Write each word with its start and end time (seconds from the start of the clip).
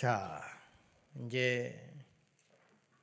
자, 0.00 0.40
이제 1.26 1.78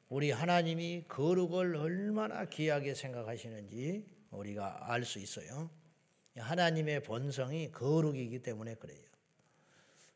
우리 0.09 0.31
하나님이 0.31 1.03
거룩을 1.07 1.75
얼마나 1.75 2.45
귀하게 2.45 2.95
생각하시는지 2.95 4.03
우리가 4.31 4.91
알 4.91 5.05
수 5.05 5.19
있어요. 5.19 5.69
하나님의 6.35 7.03
본성이 7.03 7.71
거룩이기 7.71 8.39
때문에 8.39 8.73
그래요. 8.73 9.05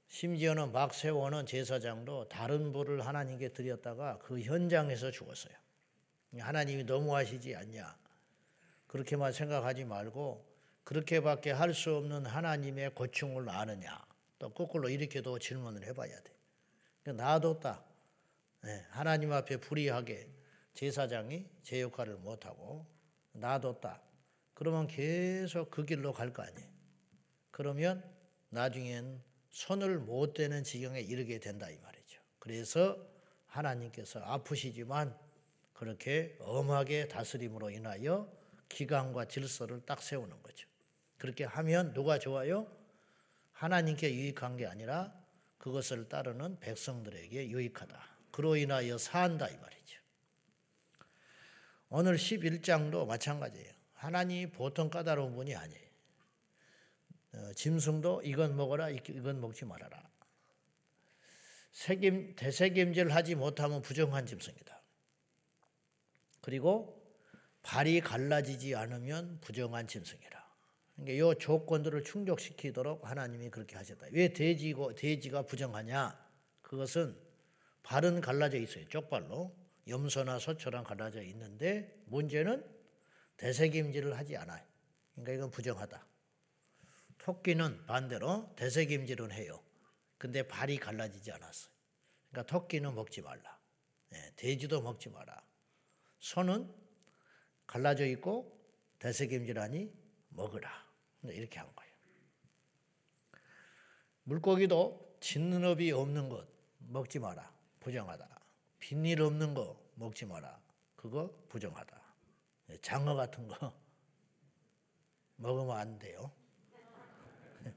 심지어는 0.08 0.72
박세원은 0.72 1.46
제사장도 1.46 2.30
다른 2.30 2.74
부를 2.74 3.06
하나님께 3.06 3.50
드렸다가 3.50 4.18
그 4.18 4.42
현장에서 4.42 5.12
죽었어요. 5.12 5.54
하나님이 6.40 6.86
너무하시지 6.86 7.56
않냐. 7.58 7.96
그렇게만 8.88 9.34
생각하지 9.34 9.86
말고 9.86 10.44
그렇게밖에 10.84 11.52
할 11.52 11.76
수 11.76 11.96
없는 11.96 12.26
하나님의 12.26 12.96
고충을 12.96 13.48
아느냐. 13.50 14.04
또 14.40 14.50
거꾸로 14.52 14.90
이렇게도 14.90 15.38
질문을 15.38 15.86
해봐야 15.86 16.20
돼. 16.24 16.41
놔뒀다. 17.06 17.84
네, 18.64 18.86
하나님 18.90 19.32
앞에 19.34 19.58
불의하게 19.58 20.30
제사장이 20.74 21.46
제 21.64 21.82
역할을 21.82 22.18
못하고 22.18 22.86
놔뒀다. 23.34 24.02
그러면 24.54 24.88
계속 24.88 25.72
그 25.72 25.86
길로 25.86 26.14
갈 26.14 26.32
거 26.32 26.44
아니에요. 26.44 26.70
그러면 27.50 28.04
나중엔 28.50 29.22
손을 29.50 30.00
못 30.00 30.34
대는 30.34 30.64
지경에 30.64 31.02
이르게 31.02 31.40
된다 31.40 31.70
이 31.70 31.78
말이죠. 31.80 32.22
그래서 32.40 32.98
하나님께서 33.48 34.20
아프시지만 34.20 35.18
그렇게 35.74 36.38
엄하게 36.40 37.08
다스림으로 37.08 37.72
인하여 37.72 38.32
기강과 38.70 39.26
질서를 39.26 39.82
딱 39.86 40.02
세우는 40.02 40.42
거죠. 40.44 40.68
그렇게 41.18 41.44
하면 41.44 41.94
누가 41.94 42.20
좋아요? 42.20 42.68
하나님께 43.52 44.14
유익한 44.14 44.58
게 44.58 44.68
아니라 44.68 45.14
그것을 45.62 46.10
따르는 46.10 46.60
백성들에게 46.60 47.50
유익하다. 47.52 48.04
그로 48.32 48.56
인하여 48.56 48.98
산다 48.98 49.48
이 49.48 49.56
말이죠. 49.56 50.02
오늘 51.90 52.16
11장도 52.16 53.06
마찬가지예요. 53.06 53.72
하나님 53.94 54.52
보통 54.52 54.90
까다로운 54.90 55.36
분이 55.36 55.56
아니에요. 55.56 55.92
어, 57.34 57.54
짐승도 57.54 58.24
이건 58.26 58.56
먹어라 58.58 58.90
이건 58.90 59.40
먹지 59.40 59.66
말아라. 59.66 60.10
책임 61.72 62.36
대책임질 62.36 63.12
하지 63.12 63.36
못하면 63.36 63.84
부정한 63.84 64.26
짐승이다. 64.26 64.82
그리고 66.42 67.00
발이 67.62 68.02
갈라지지 68.02 68.76
않으면 68.76 69.40
부정한 69.42 69.88
짐승이라. 69.88 70.41
그러니까 71.04 71.34
이 71.34 71.40
조건들을 71.40 72.04
충족시키도록 72.04 73.10
하나님이 73.10 73.50
그렇게 73.50 73.76
하셨다. 73.76 74.08
왜 74.12 74.32
돼지고 74.34 74.94
돼지가 74.94 75.44
부정하냐? 75.44 76.18
그것은 76.62 77.18
발은 77.84 78.22
갈라져 78.22 78.58
있어요. 78.58 78.88
쪽발로 78.88 79.56
염소나 79.88 80.38
소처럼 80.38 80.84
갈라져 80.84 81.24
있는데 81.24 82.04
문제는 82.06 82.64
대세김질을 83.38 84.16
하지 84.16 84.38
않아요. 84.38 84.64
그러니까 85.14 85.34
이건 85.34 85.50
부정하다. 85.50 86.06
토끼는 87.18 87.86
반대로 87.88 88.54
대세김질은 88.56 89.32
해요. 89.32 89.60
근데 90.20 90.48
발이 90.48 90.78
갈라지지 90.78 91.32
않았어요. 91.32 91.74
그러니까 92.30 92.52
토끼는 92.54 92.94
먹지 92.94 93.22
말라. 93.22 93.60
네, 94.10 94.34
돼지도 94.36 94.82
먹지 94.82 95.10
마라. 95.10 95.44
소는 96.20 96.72
갈라져 97.66 98.06
있고 98.06 98.56
대세김질하니 99.00 99.92
먹으라. 100.30 100.91
이렇게 101.24 101.60
한 101.60 101.74
거예요. 101.76 101.92
물고기도 104.24 105.18
짖는 105.20 105.64
업이 105.64 105.92
없는 105.92 106.30
것 106.30 106.48
먹지 106.80 107.20
마라. 107.20 107.52
부정하다. 107.80 108.28
빈일 108.80 109.22
없는 109.22 109.54
거 109.54 109.80
먹지 109.96 110.26
마라. 110.26 110.60
그거 110.96 111.32
부정하다. 111.50 112.02
장어 112.82 113.16
같은 113.16 113.48
거 113.48 113.74
먹으면 115.38 115.78
안 115.78 116.00
돼요. 116.00 116.32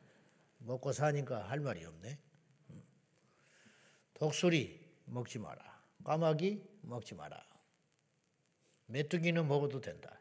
먹고 0.59 0.93
사니까 0.93 1.49
할 1.49 1.61
말이 1.61 1.85
없네. 1.85 2.19
독수리 4.15 4.81
먹지 5.07 5.39
마라. 5.39 5.83
까마귀 6.05 6.63
먹지 6.83 7.15
마라. 7.15 7.45
메뚜기는 8.87 9.47
먹어도 9.49 9.81
된다. 9.81 10.21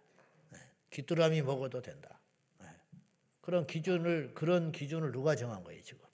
귀뚜라미 0.89 1.41
먹어도 1.41 1.81
된다. 1.81 2.19
그런 3.43 3.67
기준을 3.67 4.31
그런 4.33 4.71
기준을 4.71 5.11
누가 5.11 5.35
정한 5.35 5.63
거예요 5.65 5.81
지금? 5.83 6.05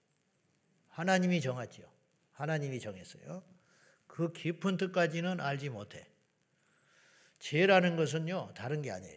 하나님이 0.88 1.40
정하지요. 1.40 1.86
하나님이 2.32 2.80
정했어요. 2.80 3.44
그 4.08 4.32
깊은 4.32 4.76
뜻까지는 4.76 5.40
알지 5.40 5.70
못해. 5.70 6.08
죄라는 7.38 7.94
것은요, 7.94 8.52
다른 8.54 8.82
게 8.82 8.90
아니에요. 8.90 9.16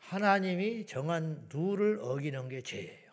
하나님이 0.00 0.86
정한 0.86 1.48
룰을 1.52 2.00
어기는 2.02 2.48
게 2.48 2.60
죄예요. 2.60 3.12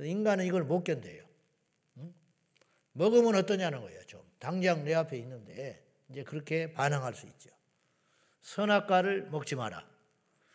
인간은 0.00 0.44
이걸 0.44 0.64
못 0.64 0.82
견뎌요. 0.82 1.24
응? 1.98 2.12
먹으면 2.92 3.36
어떠냐는 3.36 3.82
거예요, 3.82 4.02
좀. 4.06 4.20
당장 4.40 4.82
내 4.82 4.94
앞에 4.94 5.16
있는데, 5.18 5.86
이제 6.10 6.24
그렇게 6.24 6.72
반응할 6.72 7.14
수 7.14 7.26
있죠. 7.28 7.50
선악과를 8.42 9.30
먹지 9.30 9.54
마라. 9.54 9.88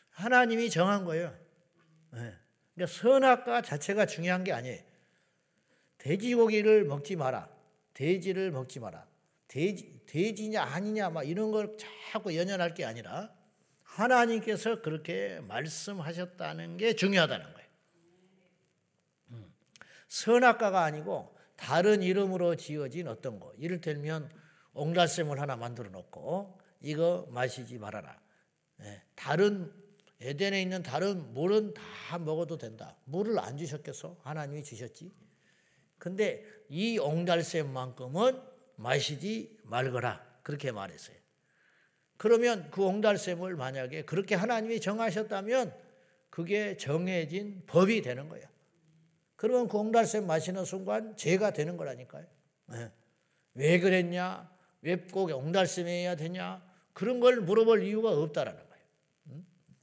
하나님이 0.09 0.69
정한 0.69 1.05
거예요. 1.05 1.40
네. 2.11 2.33
그러니까 2.75 2.97
선악과 2.97 3.61
자체가 3.61 4.05
중요한 4.05 4.43
게 4.43 4.53
아니에요. 4.53 4.81
돼지고기를 5.97 6.85
먹지 6.85 7.15
마라. 7.15 7.49
돼지를 7.93 8.51
먹지 8.51 8.79
마라. 8.79 9.07
돼지, 9.47 10.01
돼지냐 10.05 10.63
아니냐 10.63 11.09
막 11.09 11.23
이런 11.23 11.51
걸 11.51 11.77
자꾸 12.11 12.35
연연할 12.35 12.73
게 12.73 12.85
아니라 12.85 13.33
하나님께서 13.83 14.81
그렇게 14.81 15.39
말씀하셨다는 15.41 16.77
게 16.77 16.95
중요하다는 16.95 17.53
거예요. 17.53 17.67
음. 19.31 19.53
선악과가 20.07 20.83
아니고 20.83 21.35
다른 21.55 22.01
이름으로 22.01 22.55
지어진 22.55 23.07
어떤 23.07 23.39
거. 23.39 23.53
이를테면 23.57 24.31
옹달샘을 24.73 25.39
하나 25.39 25.55
만들어 25.55 25.89
놓고 25.89 26.59
이거 26.81 27.27
마시지 27.29 27.77
말아라. 27.77 28.19
네. 28.77 29.03
다른 29.15 29.71
에덴에 30.21 30.61
있는 30.61 30.83
다른 30.83 31.33
물은 31.33 31.73
다 31.73 32.17
먹어도 32.19 32.57
된다. 32.57 32.95
물을 33.05 33.39
안 33.39 33.57
주셨겠어? 33.57 34.17
하나님이 34.21 34.63
주셨지. 34.63 35.11
근데 35.97 36.43
이 36.69 36.97
옹달샘만큼은 36.99 38.41
마시지 38.75 39.57
말거라. 39.63 40.25
그렇게 40.43 40.71
말했어요. 40.71 41.17
그러면 42.17 42.69
그 42.71 42.83
옹달샘을 42.83 43.55
만약에 43.55 44.05
그렇게 44.05 44.35
하나님이 44.35 44.79
정하셨다면 44.79 45.73
그게 46.29 46.77
정해진 46.77 47.63
법이 47.65 48.01
되는 48.01 48.29
거예요. 48.29 48.47
그러면 49.35 49.67
그 49.67 49.77
옹달샘 49.77 50.27
마시는 50.27 50.65
순간 50.65 51.17
죄가 51.17 51.51
되는 51.51 51.77
거라니까요. 51.77 52.25
네. 52.67 52.91
왜 53.55 53.79
그랬냐? 53.79 54.49
왜 54.81 54.97
꼭 55.11 55.31
옹달샘이어야 55.31 56.15
되냐? 56.15 56.63
그런 56.93 57.19
걸 57.19 57.41
물어볼 57.41 57.83
이유가 57.83 58.09
없다라는 58.11 58.59
거예요. 58.59 58.70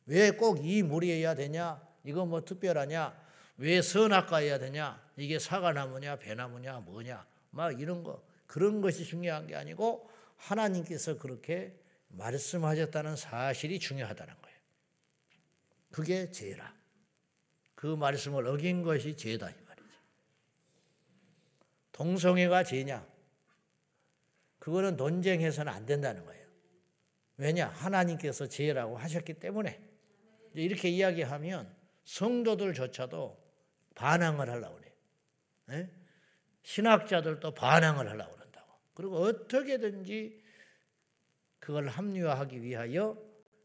왜 0.09 0.31
꼭이 0.31 0.83
물이어야 0.83 1.35
되냐? 1.35 1.87
이거 2.03 2.25
뭐 2.25 2.43
특별하냐? 2.43 3.15
왜 3.59 3.83
선악과여야 3.83 4.59
되냐? 4.59 5.07
이게 5.17 5.39
사과나무냐, 5.39 6.17
배나무냐, 6.17 6.81
뭐냐? 6.81 7.27
막 7.51 7.79
이런 7.79 8.03
거. 8.03 8.27
그런 8.47 8.81
것이 8.81 9.05
중요한 9.05 9.47
게 9.47 9.55
아니고 9.55 10.09
하나님께서 10.37 11.19
그렇게 11.19 11.79
말씀하셨다는 12.09 13.17
사실이 13.17 13.79
중요하다는 13.79 14.35
거예요. 14.41 14.59
그게 15.93 16.31
죄라. 16.31 16.75
그 17.75 17.87
말씀을 17.87 18.47
어긴 18.47 18.83
것이 18.83 19.15
죄다 19.15 19.51
이 19.51 19.55
말이죠. 19.67 19.89
동성애가 21.93 22.65
죄냐? 22.65 23.07
그거는 24.59 24.97
논쟁해서는 24.97 25.71
안 25.71 25.85
된다는 25.85 26.25
거예요. 26.25 26.47
왜냐? 27.37 27.69
하나님께서 27.69 28.47
죄라고 28.47 28.97
하셨기 28.97 29.35
때문에 29.35 29.89
이렇게 30.63 30.89
이야기하면 30.89 31.75
성도들조차도 32.05 33.49
반항을 33.95 34.49
하려고 34.51 34.77
그래요. 34.77 34.93
네? 35.67 35.91
신학자들도 36.63 37.55
반항을 37.55 38.09
하려고 38.09 38.39
그리고 38.99 39.19
어떻게든지 39.19 40.43
그걸 41.61 41.87
합리화하기 41.87 42.61
위하여 42.65 43.17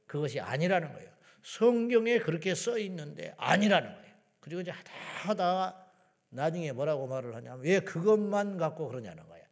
그것이 0.06 0.40
아니라는 0.40 0.94
거예요. 0.94 1.10
성경에 1.42 2.20
그렇게 2.20 2.54
써 2.54 2.78
있는데 2.78 3.34
아니라는 3.38 3.96
거예요. 3.96 4.14
그리고 4.40 4.62
이제 4.62 4.70
하다 4.70 4.92
하다 5.24 5.88
나중에 6.30 6.72
뭐라고 6.72 7.08
말을 7.08 7.34
하냐면 7.34 7.62
왜 7.62 7.80
그것만 7.80 8.58
갖고 8.58 8.88
그러냐는 8.88 9.28
거예요. 9.28 9.44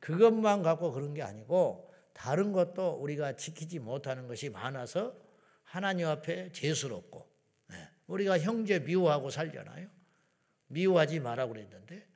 그것만 0.00 0.64
갖고 0.64 0.90
그런 0.90 1.14
게 1.14 1.22
아니고 1.22 1.94
다른 2.12 2.50
것도 2.50 2.94
우리가 2.94 3.36
지키지 3.36 3.78
못하는 3.78 4.26
것이 4.26 4.50
많아서 4.50 5.14
하나님 5.68 6.06
앞에 6.06 6.50
죄스럽고 6.52 7.28
예, 7.72 7.88
우리가 8.06 8.38
형제 8.38 8.78
미워하고 8.78 9.30
살잖아요. 9.30 9.88
미워하지 10.68 11.20
마라 11.20 11.46
그랬는데 11.46 12.06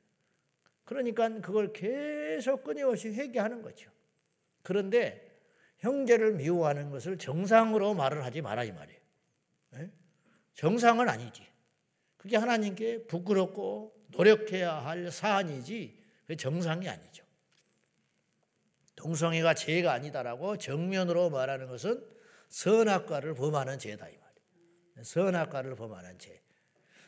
그러니까 0.83 1.29
그걸 1.39 1.71
계속 1.71 2.63
끊임없이 2.63 3.09
회개하는 3.09 3.61
거죠. 3.61 3.91
그런데 4.63 5.31
형제를 5.77 6.33
미워하는 6.33 6.89
것을 6.89 7.17
정상으로 7.17 7.93
말을 7.93 8.25
하지 8.25 8.41
마라 8.41 8.63
이 8.63 8.71
말이에요. 8.71 8.99
네? 9.71 9.91
정상은 10.55 11.07
아니지. 11.09 11.45
그게 12.17 12.37
하나님께 12.37 13.05
부끄럽고 13.05 13.93
노력해야 14.07 14.73
할 14.73 15.11
사안이지 15.11 16.01
그 16.25 16.37
정상이 16.37 16.87
아니죠. 16.89 17.23
동성애가 18.95 19.53
죄가 19.53 19.91
아니다라고 19.91 20.57
정면으로 20.57 21.29
말하는 21.29 21.67
것은 21.67 22.13
선악과를 22.53 23.33
범하는 23.33 23.79
죄다 23.79 24.07
이 24.07 24.15
말이에요. 24.15 25.03
선악과를 25.03 25.75
범하는 25.75 26.19
죄. 26.19 26.39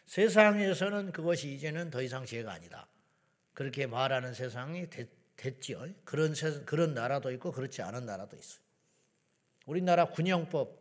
세상에서는 0.07 1.11
그것이 1.11 1.53
이제는 1.53 1.91
더 1.91 2.01
이상 2.01 2.25
죄가 2.25 2.51
아니다. 2.51 2.87
그렇게 3.53 3.85
말하는 3.85 4.33
세상이 4.33 4.89
됐, 4.89 5.07
됐지요. 5.35 5.87
그런 6.03 6.33
그런 6.65 6.95
나라도 6.95 7.31
있고 7.31 7.51
그렇지 7.51 7.83
않은 7.83 8.07
나라도 8.07 8.35
있어요. 8.35 8.59
우리나라 9.67 10.05
군형법 10.05 10.79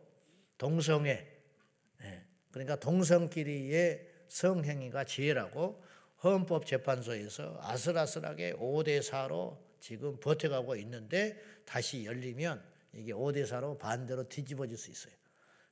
동성애 0.57 1.27
예, 2.01 2.25
그러니까 2.49 2.75
동성끼리의 2.77 4.09
성행위가 4.27 5.03
죄라고 5.03 5.83
헌법재판소에서 6.23 7.59
아슬아슬하게 7.61 8.53
5대 8.53 8.99
4로 8.99 9.59
지금 9.79 10.19
버텨가고 10.19 10.75
있는데 10.77 11.39
다시 11.65 12.03
열리면 12.05 12.74
이게 12.95 13.13
5대 13.13 13.43
4로 13.43 13.77
반대로 13.77 14.27
뒤집어질 14.27 14.77
수 14.77 14.89
있어요. 14.89 15.13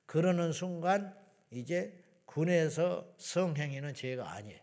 그러는 0.05 0.51
순간 0.51 1.15
이제 1.51 2.03
군에서 2.25 3.13
성행위는 3.17 3.93
죄가 3.93 4.31
아니에요. 4.33 4.59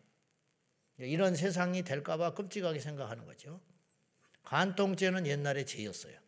이런 0.99 1.35
세상이 1.35 1.83
될까봐 1.83 2.35
끔찍하게 2.35 2.79
생각하는 2.79 3.25
거죠. 3.25 3.61
간통죄는 4.45 5.27
옛날에 5.27 5.65
죄였어요. 5.65 6.19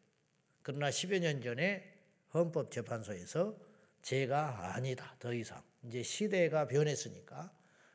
그러나 0.62 0.88
10여 0.88 1.20
년 1.20 1.42
전에 1.42 1.92
헌법재판소에서 2.32 3.56
죄가 4.00 4.74
아니다. 4.74 5.14
더 5.18 5.34
이상. 5.34 5.62
이제 5.84 6.02
시대가 6.02 6.66
변했으니까. 6.66 7.52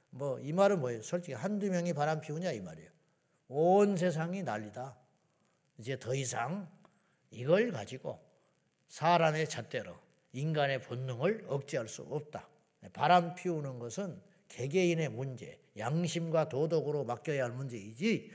뭐, 0.09 0.39
이 0.39 0.53
말은 0.53 0.79
뭐예요? 0.79 1.01
솔직히 1.01 1.33
한두 1.33 1.69
명이 1.69 1.93
바람 1.93 2.21
피우냐, 2.21 2.51
이 2.51 2.61
말이에요. 2.61 2.89
온 3.49 3.97
세상이 3.97 4.43
난리다. 4.43 4.97
이제 5.77 5.97
더 5.97 6.13
이상 6.13 6.69
이걸 7.31 7.71
가지고 7.71 8.26
사람의 8.87 9.49
잣대로 9.49 9.95
인간의 10.33 10.81
본능을 10.81 11.45
억제할 11.47 11.87
수 11.87 12.03
없다. 12.03 12.47
바람 12.93 13.35
피우는 13.35 13.79
것은 13.79 14.21
개개인의 14.47 15.09
문제, 15.09 15.59
양심과 15.77 16.49
도덕으로 16.49 17.03
맡겨야 17.03 17.45
할 17.45 17.51
문제이지 17.51 18.31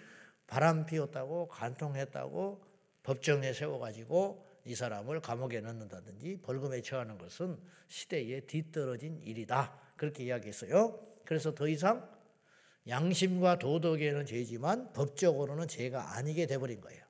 바람 0.46 0.84
피웠다고 0.84 1.48
간통했다고 1.48 2.64
법정에 3.02 3.52
세워가지고 3.52 4.46
이 4.64 4.74
사람을 4.74 5.20
감옥에 5.20 5.60
넣는다든지 5.60 6.40
벌금에 6.42 6.82
처하는 6.82 7.18
것은 7.18 7.58
시대에 7.88 8.40
뒤떨어진 8.40 9.20
일이다. 9.22 9.78
그렇게 9.96 10.24
이야기했어요. 10.24 11.00
그래서 11.24 11.54
더 11.54 11.66
이상 11.66 12.08
양심과 12.86 13.58
도덕에는 13.58 14.26
죄지만 14.26 14.92
법적으로는 14.92 15.68
죄가 15.68 16.16
아니게 16.16 16.46
돼버린 16.46 16.80
거예요. 16.80 17.02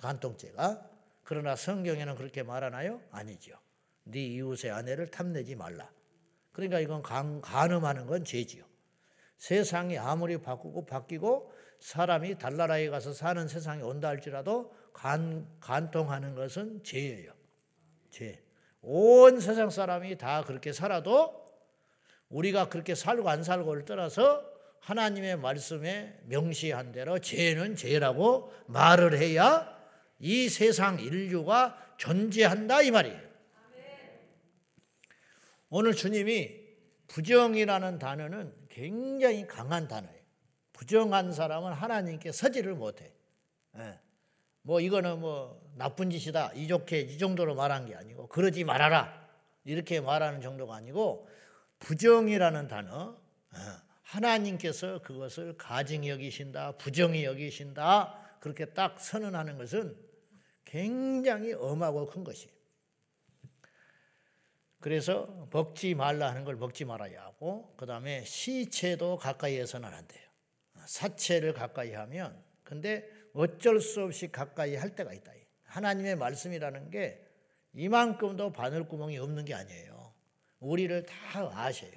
간통죄가. 0.00 0.97
그러나 1.28 1.56
성경에는 1.56 2.14
그렇게 2.14 2.42
말하나요? 2.42 3.02
아니죠. 3.10 3.52
네 4.04 4.24
이웃의 4.24 4.70
아내를 4.70 5.08
탐내지 5.08 5.56
말라. 5.56 5.90
그러니까 6.52 6.80
이건 6.80 7.02
간, 7.02 7.42
간음하는 7.42 8.06
건 8.06 8.24
죄지요. 8.24 8.64
세상이 9.36 9.98
아무리 9.98 10.40
바꾸고 10.40 10.86
바뀌고 10.86 11.52
사람이 11.80 12.38
달나라에 12.38 12.88
가서 12.88 13.12
사는 13.12 13.46
세상이 13.46 13.82
온다 13.82 14.08
할지라도 14.08 14.74
간, 14.94 15.46
간통하는 15.60 16.34
것은 16.34 16.82
죄예요. 16.82 17.30
죄. 18.08 18.42
온 18.80 19.38
세상 19.38 19.68
사람이 19.68 20.16
다 20.16 20.42
그렇게 20.44 20.72
살아도 20.72 21.46
우리가 22.30 22.70
그렇게 22.70 22.94
살고 22.94 23.28
안 23.28 23.42
살고를 23.42 23.84
떠나서 23.84 24.50
하나님의 24.80 25.36
말씀에 25.36 26.20
명시한 26.24 26.92
대로 26.92 27.18
죄는 27.18 27.76
죄라고 27.76 28.50
말을 28.66 29.18
해야 29.18 29.77
이 30.18 30.48
세상 30.48 30.98
인류가 30.98 31.94
존재한다 31.96 32.82
이 32.82 32.90
말이에요. 32.90 33.28
오늘 35.70 35.94
주님이 35.94 36.58
부정이라는 37.08 37.98
단어는 37.98 38.54
굉장히 38.68 39.46
강한 39.46 39.86
단어예요. 39.88 40.18
부정한 40.72 41.32
사람은 41.32 41.72
하나님께 41.72 42.32
서지를 42.32 42.74
못해. 42.74 43.12
예. 43.76 43.98
뭐 44.62 44.80
이거는 44.80 45.20
뭐 45.20 45.60
나쁜 45.76 46.10
짓이다 46.10 46.52
이 46.54 46.68
좋게 46.68 47.00
이 47.00 47.18
정도로 47.18 47.54
말한 47.54 47.86
게 47.86 47.94
아니고 47.94 48.28
그러지 48.28 48.64
말아라 48.64 49.28
이렇게 49.64 50.00
말하는 50.00 50.40
정도가 50.40 50.76
아니고 50.76 51.28
부정이라는 51.78 52.68
단어 52.68 53.16
어, 53.16 53.58
하나님께서 54.02 55.00
그것을 55.02 55.56
가증히 55.56 56.10
여기신다 56.10 56.72
부정히 56.72 57.24
여기신다 57.24 58.36
그렇게 58.40 58.66
딱 58.66 59.00
선언하는 59.00 59.58
것은 59.58 59.96
굉장히 60.68 61.54
엄하고 61.54 62.06
큰 62.06 62.24
것이에요. 62.24 62.52
그래서 64.80 65.48
먹지 65.50 65.94
말라 65.94 66.28
하는 66.28 66.44
걸 66.44 66.56
먹지 66.56 66.84
말아야 66.84 67.22
하고 67.22 67.74
그 67.76 67.86
다음에 67.86 68.22
시체도 68.24 69.16
가까이에서는 69.16 69.88
안 69.88 70.06
돼요. 70.06 70.22
사체를 70.86 71.52
가까이 71.54 71.92
하면 71.94 72.40
근데 72.62 73.08
어쩔 73.32 73.80
수 73.80 74.02
없이 74.02 74.30
가까이 74.30 74.76
할 74.76 74.94
때가 74.94 75.12
있다. 75.12 75.32
하나님의 75.64 76.16
말씀이라는 76.16 76.90
게 76.90 77.24
이만큼도 77.72 78.52
바늘구멍이 78.52 79.18
없는 79.18 79.44
게 79.44 79.54
아니에요. 79.54 80.12
우리를 80.60 81.06
다 81.06 81.50
아셔요. 81.54 81.92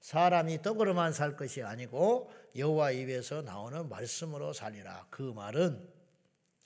사람이 0.00 0.62
떡으로만 0.62 1.12
살 1.12 1.36
것이 1.36 1.62
아니고 1.62 2.30
여호와 2.56 2.92
입에서 2.92 3.42
나오는 3.42 3.88
말씀으로 3.88 4.52
살리라. 4.52 5.06
그 5.10 5.22
말은 5.22 5.99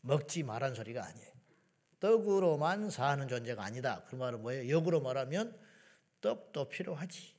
먹지 0.05 0.43
말란 0.43 0.75
소리가 0.75 1.05
아니에요. 1.05 1.33
떡으로만 1.99 2.91
사는 2.91 3.27
존재가 3.27 3.65
아니다. 3.65 4.05
그 4.05 4.17
말은 4.17 4.43
뭐예요? 4.43 4.69
역으로 4.69 5.01
말하면 5.01 5.59
떡도 6.21 6.69
필요하지. 6.69 7.35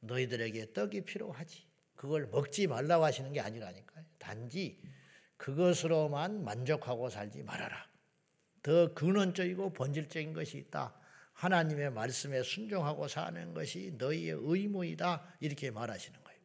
너희들에게 0.00 0.72
떡이 0.72 1.02
필요하지. 1.02 1.66
그걸 1.94 2.26
먹지 2.28 2.66
말라고 2.66 3.04
하시는 3.04 3.32
게 3.32 3.40
아니라니까요. 3.40 4.04
단지 4.18 4.80
그것으로만 5.36 6.44
만족하고 6.44 7.10
살지 7.10 7.42
말아라. 7.42 7.86
더 8.62 8.94
근원적이고 8.94 9.72
본질적인 9.74 10.32
것이 10.32 10.58
있다. 10.58 10.94
하나님의 11.34 11.90
말씀에 11.90 12.42
순종하고 12.42 13.08
사는 13.08 13.52
것이 13.52 13.94
너희의 13.98 14.38
의무이다. 14.40 15.36
이렇게 15.40 15.70
말하시는 15.70 16.22
거예요. 16.24 16.40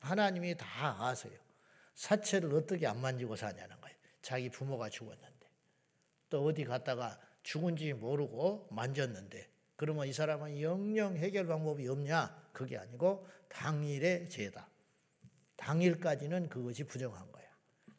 하나님이 0.00 0.56
다 0.56 1.06
아세요. 1.06 1.38
사체를 1.94 2.54
어떻게 2.54 2.86
안 2.86 3.00
만지고 3.00 3.36
사냐는 3.36 3.80
거예요. 3.80 3.95
자기 4.26 4.50
부모가 4.50 4.88
죽었는데. 4.90 5.46
또 6.30 6.44
어디 6.44 6.64
갔다가 6.64 7.16
죽은지 7.44 7.92
모르고 7.92 8.66
만졌는데. 8.72 9.48
그러면 9.76 10.08
이 10.08 10.12
사람은 10.12 10.60
영영 10.60 11.16
해결 11.16 11.46
방법이 11.46 11.86
없냐? 11.86 12.50
그게 12.52 12.76
아니고 12.76 13.24
당일의 13.48 14.28
죄다. 14.28 14.68
당일까지는 15.54 16.48
그것이 16.48 16.82
부정한 16.82 17.30
거예요. 17.30 17.48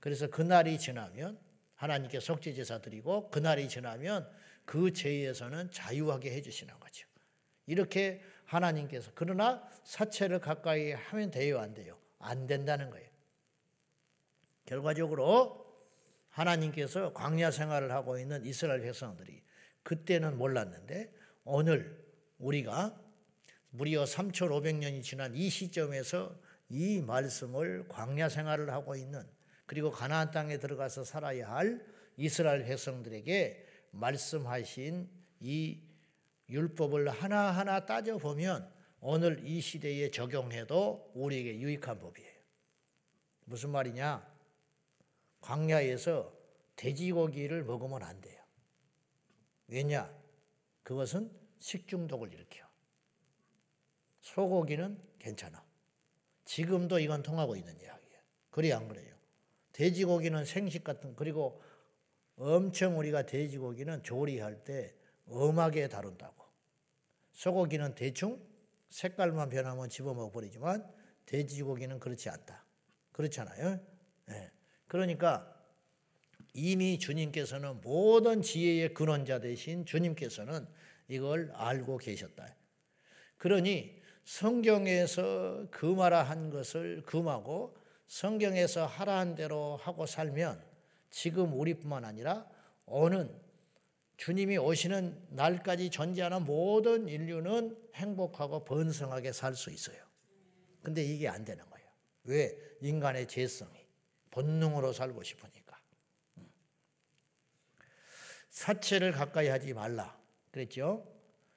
그래서 0.02 0.28
그날이 0.28 0.78
지나면 0.78 1.40
하나님께 1.76 2.20
속죄 2.20 2.54
제사 2.54 2.82
드리고 2.82 3.30
그날이 3.30 3.70
지나면 3.70 4.30
그 4.66 4.92
죄에서는 4.92 5.72
자유하게 5.72 6.34
해 6.34 6.42
주시는 6.42 6.78
거죠. 6.78 7.08
이렇게 7.68 8.22
하나님께서 8.44 9.12
그러나 9.16 9.66
사체를 9.86 10.42
가까이 10.42 10.92
하면 10.92 11.32
돼요, 11.32 11.60
안 11.60 11.74
돼요? 11.74 11.98
안 12.20 12.48
된다는 12.48 12.90
거예요. 12.90 13.08
결과적으로 14.66 15.67
하나님께서 16.38 17.14
광야 17.14 17.50
생활을 17.50 17.92
하고 17.92 18.20
있는 18.20 18.46
이스라엘 18.46 18.82
백성들이 18.82 19.42
그때는 19.82 20.38
몰랐는데 20.38 21.12
오늘 21.44 22.06
우리가 22.38 23.02
무려 23.72 24.04
3,500년이 24.04 25.02
지난 25.02 25.36
이 25.36 25.50
시점에서 25.50 26.36
이 26.70 27.02
말씀을 27.02 27.88
광야 27.88 28.30
생활을 28.30 28.72
하고 28.72 28.96
있는 28.96 29.24
그리고 29.66 29.92
가나안 29.92 30.32
땅에 30.32 30.60
들어가서 30.60 31.04
살아야 31.04 31.52
할 31.52 31.84
이스라엘 32.18 32.64
백성들에게 32.66 33.66
말씀하신 33.92 35.10
이 35.40 35.82
율법을 36.50 37.10
하나하나 37.10 37.86
따져 37.86 38.18
보면 38.18 38.72
오늘 39.00 39.46
이 39.46 39.60
시대에 39.60 40.12
적용해도 40.12 41.12
우리에게 41.16 41.60
유익한 41.60 42.00
법이에요. 42.00 42.32
무슨 43.46 43.72
말이냐? 43.72 44.37
광야에서 45.42 46.34
돼지고기를 46.76 47.64
먹으면 47.64 48.04
안 48.04 48.20
돼요. 48.22 48.42
왜냐? 49.68 50.14
그것은 50.84 51.32
식중독을 51.60 52.34
일으켜. 52.34 52.66
소고기는 54.22 55.02
괜찮아. 55.20 55.64
지금도 56.46 57.00
이건 57.00 57.24
통하고 57.24 57.56
있는 57.56 57.74
이야기예요. 57.80 58.22
그래 58.50 58.72
안 58.72 58.88
그래요? 58.88 59.16
돼지고기는 59.74 60.46
생식 60.46 60.84
같은 60.84 61.16
그리고 61.16 61.62
엄청 62.38 62.98
우리가 62.98 63.26
돼지고기는 63.26 64.04
조리할 64.04 64.64
때 64.64 64.96
엄하게 65.28 65.88
다룬다고. 65.90 66.46
소고기는 67.34 67.96
대충 67.96 68.42
색깔만 68.90 69.50
변하면 69.50 69.90
집어먹어 69.90 70.32
버리지만 70.32 70.90
돼지고기는 71.26 72.00
그렇지 72.00 72.30
않다. 72.30 72.66
그렇잖아요. 73.12 73.80
네. 74.26 74.52
그러니까 74.88 75.54
이미 76.54 76.98
주님께서는 76.98 77.82
모든 77.82 78.42
지혜의 78.42 78.94
근원자 78.94 79.40
되신 79.40 79.86
주님께서는 79.86 80.68
이걸 81.08 81.52
알고 81.54 81.98
계셨다. 81.98 82.56
그러니 83.38 84.02
성경에서 84.24 85.68
금하라 85.72 86.24
한 86.24 86.50
것을 86.50 87.04
금하고 87.06 87.78
성경에서 88.08 88.86
하라 88.86 89.20
한 89.20 89.36
대로 89.36 89.78
하고 89.78 90.06
살면 90.06 90.62
지금 91.10 91.54
우리뿐만 91.54 92.04
아니라 92.04 92.50
오는 92.86 93.34
주님이 94.18 94.58
오시는 94.58 95.28
날까지 95.30 95.92
존재하는 95.92 96.44
모든 96.44 97.08
인류는 97.08 97.78
행복하고 97.94 98.66
번성하게 98.66 99.32
살 99.32 99.56
수 99.56 99.70
있어요. 99.70 99.98
근데 100.82 101.04
이게 101.04 101.28
안 101.28 101.46
되는 101.46 101.64
거예요. 101.70 101.88
왜? 102.24 102.58
인간의 102.82 103.28
죄성이 103.28 103.77
본능으로 104.38 104.94
살고 104.94 105.24
싶으니까. 105.24 105.80
음. 106.38 106.48
사체를 108.50 109.12
가까이 109.12 109.48
하지 109.48 109.74
말라. 109.74 110.16
그랬죠? 110.52 111.12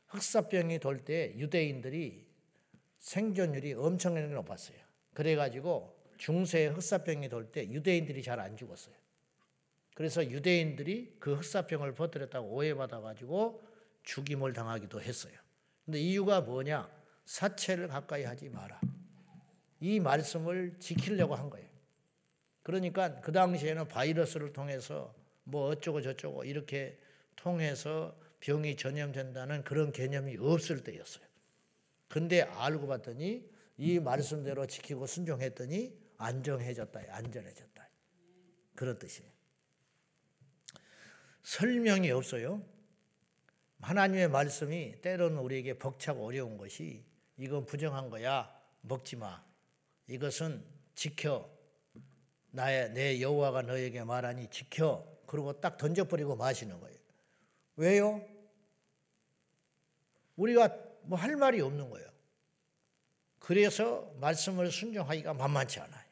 흑사병이 0.07 0.79
돌 0.79 1.05
때 1.05 1.35
유대인들이 1.37 2.27
생존율이 2.99 3.75
엄청나게 3.75 4.29
높았어요. 4.29 4.79
그래가지고 5.13 5.95
중세 6.17 6.67
흑사병이 6.67 7.29
돌 7.29 7.53
때 7.53 7.69
유대인들이 7.69 8.23
잘 8.23 8.41
안 8.41 8.57
죽었어요. 8.57 8.95
그래서 9.95 10.25
유대인들이 10.25 11.17
그 11.21 11.35
흑사병을 11.35 11.93
퍼뜨렸다고 11.95 12.49
오해받아가지고 12.49 13.63
죽임을 14.05 14.55
당하기도 14.55 15.03
했어요. 15.03 15.35
근데 15.85 16.01
이유가 16.01 16.41
뭐냐? 16.41 16.91
사체를 17.27 17.89
가까이 17.89 18.25
하지 18.25 18.49
마라. 18.49 18.81
이 19.81 20.01
말씀을 20.01 20.77
지키려고 20.79 21.35
한 21.35 21.51
거예요. 21.51 21.70
그러니까 22.63 23.21
그 23.21 23.33
당시에는 23.33 23.89
바이러스를 23.89 24.53
통해서 24.53 25.15
뭐 25.45 25.69
어쩌고 25.69 26.03
저쩌고 26.03 26.45
이렇게 26.45 26.99
통해서 27.37 28.19
병이 28.41 28.77
전염된다는 28.77 29.65
그런 29.65 29.93
개념이 29.93 30.37
없을 30.39 30.83
때였어요. 30.83 31.25
근데 32.09 32.43
알고 32.43 32.87
봤더니 32.87 33.49
이 33.79 33.99
말씀대로 33.99 34.67
지키고 34.67 35.07
순종했더니 35.07 35.99
안정해졌다, 36.19 37.01
안전해졌다. 37.09 37.89
그런 38.75 38.99
뜻이에요. 38.99 39.31
설명이 41.43 42.11
없어요. 42.11 42.63
하나님의 43.81 44.29
말씀이 44.29 45.01
때로는 45.01 45.39
우리에게 45.39 45.79
벅차고 45.79 46.27
어려운 46.27 46.59
것이 46.59 47.05
이건 47.39 47.65
부정한 47.65 48.11
거야. 48.11 48.55
먹지 48.83 49.17
마. 49.17 49.43
이것은 50.07 50.63
지켜. 50.95 51.51
나의 52.51 52.91
내 52.93 53.21
여호와가 53.21 53.63
너에게 53.63 54.03
말하니 54.05 54.49
지켜. 54.49 55.07
그리고 55.27 55.53
딱 55.61 55.77
던져버리고 55.79 56.37
마시는 56.37 56.81
거예요. 56.81 56.97
왜요? 57.77 58.23
우리가 60.37 60.69
뭐 61.03 61.19
할 61.19 61.37
말이 61.37 61.61
없는 61.61 61.91
거예요. 61.91 62.09
그래서 63.39 64.13
말씀을 64.21 64.71
순종하기가 64.71 65.35
만만치 65.35 65.81
않아요. 65.81 66.05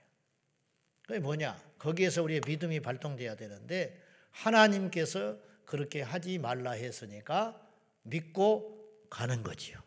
그게 1.06 1.18
뭐냐? 1.20 1.60
거기에서 1.78 2.22
우리의 2.22 2.40
믿음이 2.46 2.80
발동돼야 2.80 3.36
되는데 3.36 4.00
하나님께서 4.30 5.38
그렇게 5.64 6.02
하지 6.02 6.38
말라 6.38 6.72
했으니까 6.72 7.60
믿고 8.02 9.06
가는 9.10 9.42
거지요. 9.42 9.78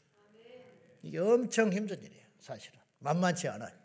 이게 1.03 1.17
엄청 1.17 1.73
힘든 1.73 2.01
일이에요, 2.01 2.25
사실은. 2.39 2.79
만만치 2.99 3.47
않아요. 3.47 3.80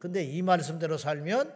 근데 0.00 0.24
이 0.24 0.40
말씀대로 0.40 0.96
살면 0.96 1.54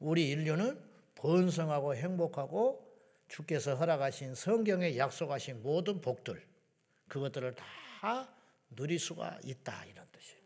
우리 0.00 0.30
인류는 0.30 0.80
번성하고 1.14 1.94
행복하고 1.94 2.90
주께서 3.28 3.76
허락하신 3.76 4.34
성경에 4.34 4.96
약속하신 4.96 5.62
모든 5.62 6.00
복들 6.00 6.44
그것들을 7.08 7.54
다 7.54 8.34
누릴 8.70 8.98
수가 8.98 9.38
있다 9.44 9.84
이런 9.84 10.06
뜻이에요. 10.10 10.42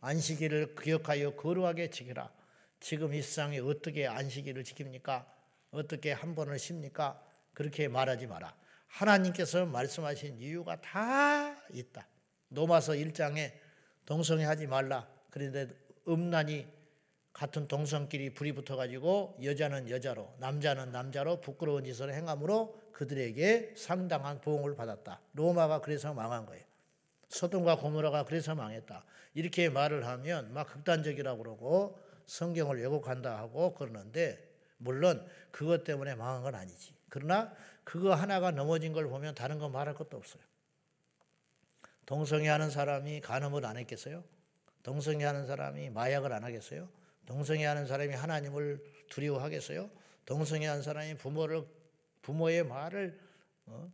안식일을 0.00 0.76
기억하여 0.76 1.34
거룩하게 1.34 1.90
지키라. 1.90 2.32
지금 2.78 3.12
이 3.12 3.20
세상에 3.20 3.58
어떻게 3.58 4.06
안식일을 4.06 4.62
지킵니까? 4.62 5.26
어떻게 5.72 6.12
한 6.12 6.34
번을 6.34 6.58
쉽니까? 6.58 7.20
그렇게 7.52 7.88
말하지 7.88 8.28
마라. 8.28 8.54
하나님께서 8.86 9.66
말씀하신 9.66 10.38
이유가 10.38 10.80
다 10.80 11.56
있다. 11.72 12.06
노마서 12.48 12.92
1장에 12.92 13.52
동성애 14.06 14.44
하지 14.44 14.66
말라. 14.66 15.08
그런데 15.30 15.68
음란이 16.12 16.66
같은 17.32 17.68
동성끼리 17.68 18.34
불이 18.34 18.52
붙어가지고 18.52 19.38
여자는 19.42 19.88
여자로 19.88 20.34
남자는 20.38 20.90
남자로 20.90 21.40
부끄러운 21.40 21.84
짓을 21.84 22.12
행함으로 22.12 22.78
그들에게 22.92 23.74
상당한 23.76 24.40
보응을 24.40 24.74
받았다. 24.74 25.20
로마가 25.34 25.80
그래서 25.80 26.12
망한 26.12 26.46
거예요. 26.46 26.64
소돔과 27.28 27.76
고모라가 27.76 28.24
그래서 28.24 28.54
망했다. 28.54 29.04
이렇게 29.34 29.68
말을 29.70 30.06
하면 30.06 30.52
막 30.52 30.66
극단적이라고 30.66 31.42
그러고 31.42 31.98
성경을 32.26 32.80
왜곡한다 32.80 33.38
하고 33.38 33.74
그러는데 33.74 34.50
물론 34.78 35.24
그것 35.50 35.84
때문에 35.84 36.16
망한 36.16 36.42
건 36.42 36.54
아니지. 36.54 36.94
그러나 37.08 37.54
그거 37.84 38.14
하나가 38.14 38.50
넘어진 38.50 38.92
걸 38.92 39.08
보면 39.08 39.34
다른 39.34 39.58
거 39.58 39.68
말할 39.68 39.94
것도 39.94 40.16
없어요. 40.16 40.42
동성애 42.06 42.48
하는 42.48 42.70
사람이 42.70 43.20
간음을 43.20 43.64
안 43.64 43.76
했겠어요? 43.76 44.24
동성애 44.82 45.24
하는 45.24 45.46
사람이 45.46 45.90
마약을 45.90 46.32
안 46.32 46.44
하겠어요? 46.44 46.88
동성애 47.26 47.64
하는 47.66 47.86
사람이 47.86 48.14
하나님을 48.14 48.82
두려워하겠어요? 49.08 49.90
동성애 50.24 50.66
하는 50.66 50.82
사람이 50.82 51.14
부모를 51.16 51.64
부모의 52.22 52.64
말을 52.64 53.18
어? 53.66 53.90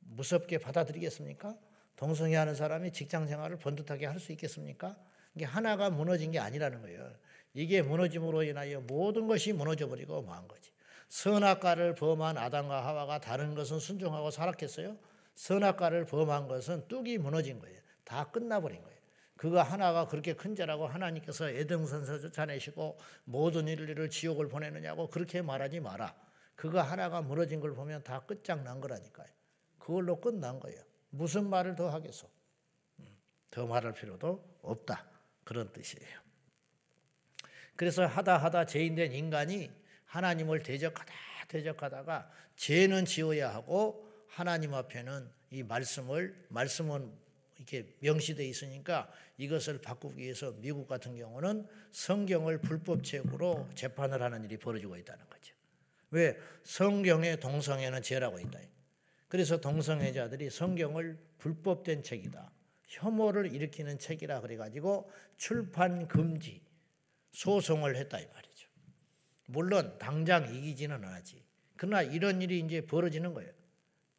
무섭게 0.00 0.58
받아들이겠습니까? 0.58 1.56
동성애 1.96 2.36
하는 2.36 2.54
사람이 2.54 2.92
직장 2.92 3.26
생활을 3.26 3.58
번듯하게 3.58 4.06
할 4.06 4.18
수 4.18 4.32
있겠습니까? 4.32 4.96
이게 5.34 5.44
하나가 5.44 5.90
무너진 5.90 6.30
게 6.32 6.38
아니라는 6.38 6.82
거예요. 6.82 7.12
이게 7.54 7.82
무너짐으로 7.82 8.42
인하여 8.44 8.80
모든 8.80 9.26
것이 9.26 9.52
무너져 9.52 9.88
버리고 9.88 10.22
망한 10.22 10.48
거지. 10.48 10.70
선악과를 11.08 11.94
범한 11.96 12.38
아담과 12.38 12.86
하와가 12.86 13.20
다른 13.20 13.54
것은 13.54 13.80
순종하고 13.80 14.30
살았겠어요? 14.30 14.96
선악과를 15.34 16.06
범한 16.06 16.48
것은 16.48 16.86
뚝이 16.88 17.18
무너진 17.18 17.58
거예요. 17.58 17.80
다 18.04 18.30
끝나버린 18.30 18.82
거예요. 18.82 18.99
그거 19.40 19.62
하나가 19.62 20.06
그렇게 20.06 20.34
큰 20.34 20.54
죄라고 20.54 20.86
하나님께서 20.86 21.48
에덴선서 21.48 22.18
쫓아내시고 22.18 22.98
모든 23.24 23.68
인류를 23.68 24.10
지옥을 24.10 24.50
보내느냐고 24.50 25.08
그렇게 25.08 25.40
말하지 25.40 25.80
마라. 25.80 26.14
그거 26.54 26.82
하나가 26.82 27.22
무너진 27.22 27.58
걸 27.58 27.72
보면 27.72 28.02
다 28.02 28.20
끝장난 28.20 28.82
거라니까요. 28.82 29.28
그걸로 29.78 30.20
끝난 30.20 30.60
거예요. 30.60 30.82
무슨 31.08 31.48
말을 31.48 31.74
더 31.74 31.88
하겠어? 31.88 32.28
음, 32.98 33.16
더 33.50 33.66
말할 33.66 33.94
필요도 33.94 34.58
없다. 34.60 35.06
그런 35.44 35.72
뜻이에요. 35.72 36.20
그래서 37.76 38.04
하다 38.04 38.36
하다 38.36 38.66
죄인된 38.66 39.14
인간이 39.14 39.70
하나님을 40.04 40.62
대적하다 40.62 41.14
대적하다가 41.48 42.30
죄는 42.56 43.06
지어야 43.06 43.54
하고 43.54 44.06
하나님 44.28 44.74
앞에는 44.74 45.30
이 45.52 45.62
말씀을 45.62 46.44
말씀은 46.50 47.19
이렇게 47.70 47.94
명시되어 48.00 48.46
있으니까 48.46 49.10
이것을 49.38 49.80
바꾸기 49.80 50.22
위해서 50.22 50.52
미국 50.60 50.88
같은 50.88 51.16
경우는 51.16 51.66
성경을 51.92 52.58
불법책으로 52.58 53.70
재판을 53.74 54.22
하는 54.22 54.44
일이 54.44 54.56
벌어지고 54.56 54.96
있다는 54.96 55.24
거죠. 55.28 55.54
왜 56.10 56.36
성경의 56.64 57.38
동성애는 57.40 58.02
죄라고 58.02 58.40
있다. 58.40 58.58
그래서 59.28 59.60
동성애자들이 59.60 60.50
성경을 60.50 61.16
불법된 61.38 62.02
책이다. 62.02 62.50
혐오를 62.88 63.54
일으키는 63.54 63.98
책이라 63.98 64.40
그래가지고 64.40 65.10
출판 65.36 66.08
금지 66.08 66.60
소송을 67.30 67.96
했다 67.96 68.18
이 68.18 68.26
말이죠. 68.26 68.68
물론 69.46 69.96
당장 69.98 70.52
이기지는 70.52 71.04
않았지. 71.04 71.44
그러나 71.76 72.02
이런 72.02 72.42
일이 72.42 72.58
이제 72.58 72.80
벌어지는 72.80 73.32
거예요. 73.32 73.52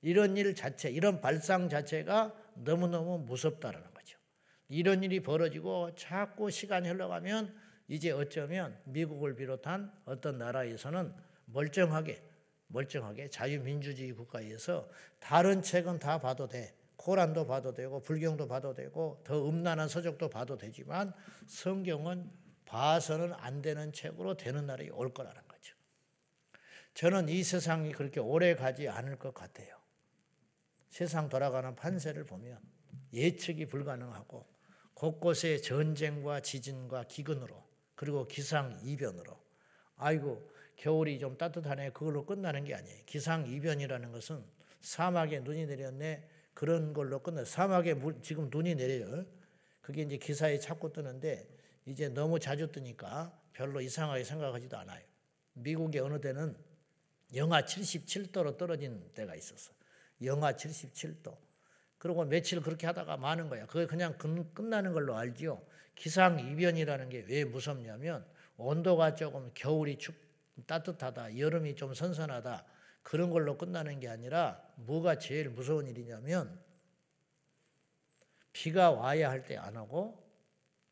이런 0.02 0.38
일 0.38 0.56
자체, 0.56 0.90
이런 0.90 1.22
발상 1.22 1.70
자체가 1.70 2.36
너무너무 2.56 3.20
무섭다라는 3.20 3.94
거죠. 3.94 4.18
이런 4.70 5.04
일이 5.04 5.22
벌어지고 5.22 5.96
자꾸 5.96 6.50
시간이 6.50 6.90
흘러가면 6.90 7.56
이제 7.88 8.12
어쩌면 8.12 8.80
미국을 8.86 9.36
비롯한 9.36 9.92
어떤 10.06 10.38
나라에서는 10.38 11.14
멀쩡하게 11.46 12.24
멀쩡하게 12.68 13.30
자유민주주의 13.30 14.14
국가에서 14.14 14.90
다른 15.20 15.62
책은 15.62 16.00
다 16.00 16.20
봐도 16.20 16.48
돼. 16.48 16.74
코란도 16.96 17.48
봐도 17.48 17.74
되고 17.74 18.02
불경도 18.02 18.48
봐도 18.48 18.74
되고 18.74 19.22
더 19.26 19.50
음란한 19.50 19.90
서적도 19.90 20.30
봐도 20.30 20.56
되지만 20.58 21.14
성경은 21.48 22.30
봐서는 22.66 23.34
안 23.34 23.62
되는 23.62 23.92
책으로 23.92 24.38
되는 24.38 24.66
날이 24.68 24.90
올 24.92 25.14
거라는 25.14 25.42
거죠. 25.48 25.76
저는 26.94 27.28
이 27.28 27.44
세상이 27.44 27.92
그렇게 27.92 28.20
오래 28.20 28.56
가지 28.56 28.88
않을 28.88 29.18
것 29.18 29.34
같아요. 29.34 29.81
세상 30.92 31.30
돌아가는 31.30 31.74
판세를 31.74 32.26
보면 32.26 32.60
예측이 33.14 33.66
불가능하고 33.68 34.46
곳곳에 34.94 35.58
전쟁과 35.58 36.42
지진과 36.42 37.06
기근으로 37.06 37.64
그리고 37.96 38.28
기상 38.28 38.78
이변으로 38.84 39.40
아이고 39.96 40.52
겨울이 40.76 41.18
좀 41.18 41.38
따뜻하네 41.38 41.92
그걸로 41.92 42.26
끝나는 42.26 42.66
게 42.66 42.76
아니에요. 42.76 43.04
기상 43.06 43.48
이변이라는 43.48 44.12
것은 44.12 44.44
사막에 44.82 45.40
눈이 45.40 45.66
내렸네 45.68 46.28
그런 46.54 46.92
걸로 46.92 47.20
끝나. 47.20 47.46
사막에 47.46 47.96
지금 48.22 48.50
눈이 48.52 48.76
내려요. 48.76 49.26
그게 49.80 50.02
이제 50.02 50.18
기사에 50.18 50.60
자꾸 50.60 50.92
뜨는데 50.92 51.48
이제 51.86 52.10
너무 52.10 52.38
자주 52.38 52.70
뜨니까 52.70 53.40
별로 53.54 53.80
이상하게 53.80 54.26
생각하지도 54.26 54.78
않아요. 54.78 55.04
미국의 55.54 56.02
어느 56.02 56.20
데는 56.20 56.56
영하 57.34 57.62
77도로 57.62 58.58
떨어진 58.58 59.10
때가 59.14 59.36
있었어. 59.36 59.72
영하 60.24 60.54
77도. 60.54 61.36
그리고 61.98 62.26
며칠 62.26 62.62
그렇게 62.62 62.88
하다가 62.88 63.18
마는 63.18 63.50
거야. 63.50 63.66
그게 63.68 63.86
그냥 63.86 64.18
끝나는 64.18 64.94
걸로 64.94 65.16
알지요. 65.16 65.62
기상 65.96 66.40
이변이라는 66.40 67.10
게 67.10 67.26
왜 67.28 67.46
무섭냐면 67.46 68.26
온도가 68.58 69.16
조금 69.16 69.52
겨울이 69.54 69.98
춥 69.98 70.16
따뜻하다, 70.68 71.38
여름이 71.40 71.76
좀 71.76 71.94
선선하다 71.94 72.66
그런 73.04 73.30
걸로 73.32 73.58
끝나는 73.58 74.00
게 74.00 74.08
아니라 74.10 74.62
뭐가 74.76 75.18
제일 75.18 75.50
무서운 75.50 75.88
일이냐면 75.88 76.60
비가 78.54 78.92
와야 78.92 79.30
할 79.30 79.44
때 79.44 79.58
안 79.58 79.78
오고 79.78 80.22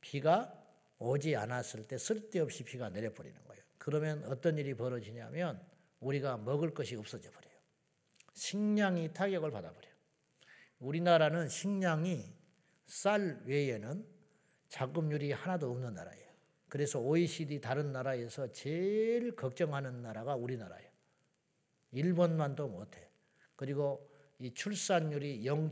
비가 0.01 0.53
오지 0.97 1.35
않았을 1.35 1.87
때 1.87 1.97
쓸데없이 1.97 2.63
비가 2.63 2.89
내려버리는 2.89 3.43
거예요. 3.45 3.63
그러면 3.77 4.23
어떤 4.25 4.57
일이 4.57 4.73
벌어지냐면 4.73 5.61
우리가 5.99 6.37
먹을 6.37 6.73
것이 6.73 6.95
없어져 6.95 7.29
버려요. 7.31 7.48
식량이 8.33 9.13
타격을 9.13 9.51
받아버려요. 9.51 9.93
우리나라는 10.79 11.49
식량이 11.49 12.33
쌀 12.85 13.41
외에는 13.45 14.05
자급률이 14.69 15.31
하나도 15.31 15.69
없는 15.71 15.93
나라예요. 15.93 16.29
그래서 16.67 16.99
OECD 16.99 17.59
다른 17.59 17.91
나라에서 17.91 18.51
제일 18.51 19.35
걱정하는 19.35 20.01
나라가 20.01 20.35
우리나라예요. 20.35 20.89
일본만도 21.91 22.67
못해. 22.67 23.09
그리고 23.55 24.07
이 24.37 24.53
출산율이 24.53 25.45
0. 25.45 25.71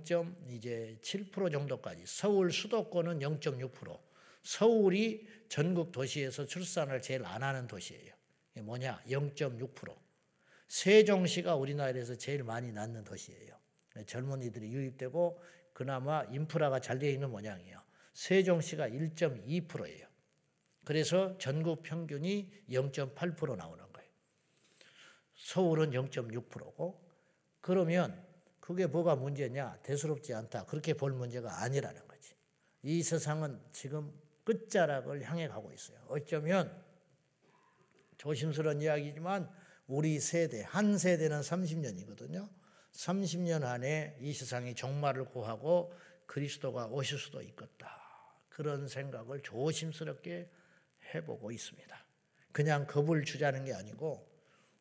이제 0.49 0.99
7% 1.01 1.51
정도까지. 1.51 2.03
서울 2.05 2.51
수도권은 2.51 3.19
0.6%. 3.19 3.99
서울이 4.43 5.27
전국 5.47 5.91
도시에서 5.91 6.45
출산을 6.45 7.01
제일 7.01 7.25
안 7.25 7.43
하는 7.43 7.67
도시예요. 7.67 8.13
뭐냐? 8.55 9.03
0.6%. 9.07 10.06
세종시가 10.67 11.55
우리나라에서 11.55 12.15
제일 12.15 12.43
많이 12.43 12.71
낳는 12.71 13.03
도시예요. 13.03 13.57
젊은이들이 14.05 14.71
유입되고 14.71 15.41
그나마 15.73 16.23
인프라가 16.25 16.79
잘 16.79 16.99
되어 16.99 17.09
있는 17.09 17.29
모양이에요. 17.29 17.81
세종시가 18.13 18.89
1.2%예요. 18.89 20.07
그래서 20.83 21.37
전국 21.37 21.83
평균이 21.83 22.51
0.8% 22.69 23.55
나오는 23.55 23.91
거예요. 23.91 24.09
서울은 25.35 25.91
0.6%고 25.91 27.05
그러면 27.61 28.25
그게 28.59 28.87
뭐가 28.87 29.15
문제냐? 29.15 29.79
대수롭지 29.83 30.33
않다. 30.33 30.65
그렇게 30.65 30.93
볼 30.93 31.13
문제가 31.13 31.61
아니라는 31.61 32.07
거지. 32.07 32.33
이 32.83 33.03
세상은 33.03 33.61
지금 33.71 34.13
끝자락을 34.43 35.23
향해 35.23 35.47
가고 35.47 35.71
있어요. 35.71 35.99
어쩌면 36.07 36.83
조심스러운 38.17 38.81
이야기지만 38.81 39.49
우리 39.87 40.19
세대, 40.19 40.63
한 40.63 40.97
세대는 40.97 41.41
30년이거든요. 41.41 42.49
30년 42.91 43.63
안에 43.63 44.17
이 44.19 44.33
세상이 44.33 44.75
종말을 44.75 45.25
고하고 45.25 45.93
그리스도가 46.25 46.87
오실 46.87 47.17
수도 47.17 47.41
있겠다. 47.41 47.97
그런 48.49 48.87
생각을 48.87 49.41
조심스럽게 49.41 50.49
해보고 51.13 51.51
있습니다. 51.51 52.05
그냥 52.51 52.85
겁을 52.85 53.23
주자는 53.23 53.65
게 53.65 53.73
아니고 53.73 54.27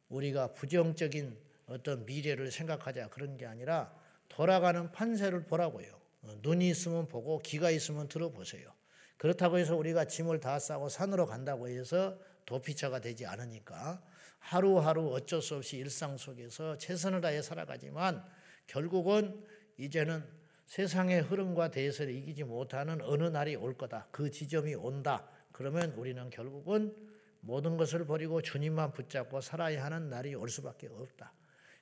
우리가 0.08 0.54
부정적인 0.54 1.38
어떤 1.66 2.04
미래를 2.04 2.50
생각하자 2.50 3.10
그런 3.10 3.36
게 3.36 3.46
아니라 3.46 3.94
돌아가는 4.28 4.90
판세를 4.90 5.44
보라고요. 5.44 6.00
눈이 6.42 6.68
있으면 6.70 7.06
보고 7.06 7.38
귀가 7.40 7.70
있으면 7.70 8.08
들어보세요. 8.08 8.72
그렇다고 9.18 9.58
해서 9.58 9.76
우리가 9.76 10.06
짐을 10.06 10.40
다 10.40 10.58
싸고 10.58 10.88
산으로 10.88 11.26
간다고 11.26 11.68
해서 11.68 12.18
도피처가 12.46 13.00
되지 13.00 13.26
않으니까 13.26 14.02
하루하루 14.46 15.12
어쩔 15.12 15.42
수 15.42 15.56
없이 15.56 15.76
일상 15.76 16.16
속에서 16.16 16.78
최선을 16.78 17.20
다해 17.20 17.42
살아가지만 17.42 18.24
결국은 18.68 19.44
이제는 19.76 20.24
세상의 20.66 21.22
흐름과 21.22 21.72
대해서를 21.72 22.14
이기지 22.14 22.44
못하는 22.44 23.00
어느 23.02 23.24
날이 23.24 23.56
올 23.56 23.76
거다. 23.76 24.06
그 24.12 24.30
지점이 24.30 24.76
온다. 24.76 25.28
그러면 25.50 25.90
우리는 25.92 26.30
결국은 26.30 26.94
모든 27.40 27.76
것을 27.76 28.06
버리고 28.06 28.40
주님만 28.40 28.92
붙잡고 28.92 29.40
살아야 29.40 29.84
하는 29.84 30.10
날이 30.10 30.36
올 30.36 30.48
수밖에 30.48 30.86
없다. 30.88 31.32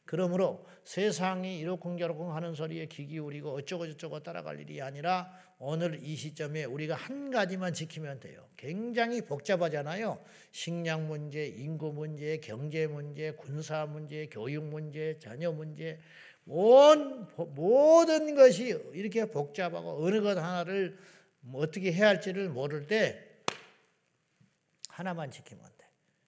그러므로 0.05 0.67
세상이 0.85 1.59
이러쿵저러쿵 1.61 2.35
하는 2.35 2.55
소리에 2.55 2.87
귀 2.87 3.07
기울이고 3.07 3.55
어쩌고저쩌고 3.55 4.23
따라갈 4.23 4.61
일이 4.61 4.83
아니라 4.83 5.33
오늘 5.59 5.99
이 6.03 6.15
시점에 6.15 6.65
우리가 6.65 6.95
한 6.95 7.31
가지만 7.31 7.73
지키면 7.73 8.21
돼요. 8.21 8.47
굉장히 8.57 9.23
복잡하잖아요. 9.23 10.23
식량 10.53 11.09
문제, 11.09 11.47
인구 11.47 11.93
문제, 11.93 12.39
경제 12.39 12.87
문제, 12.87 13.33
군사 13.33 13.87
문제, 13.87 14.27
교육 14.31 14.65
문제, 14.65 15.19
자녀 15.19 15.53
문제, 15.53 15.99
온, 16.47 17.27
모든 17.55 18.35
것이 18.35 18.79
이렇게 18.93 19.25
복잡하고 19.25 20.05
어느 20.05 20.21
것 20.21 20.37
하나를 20.37 20.99
뭐 21.41 21.63
어떻게 21.63 21.93
해야 21.93 22.09
할지를 22.09 22.51
모를 22.51 22.87
때 22.87 23.19
하나만 24.89 25.31
지키면 25.31 25.65
돼. 25.79 25.87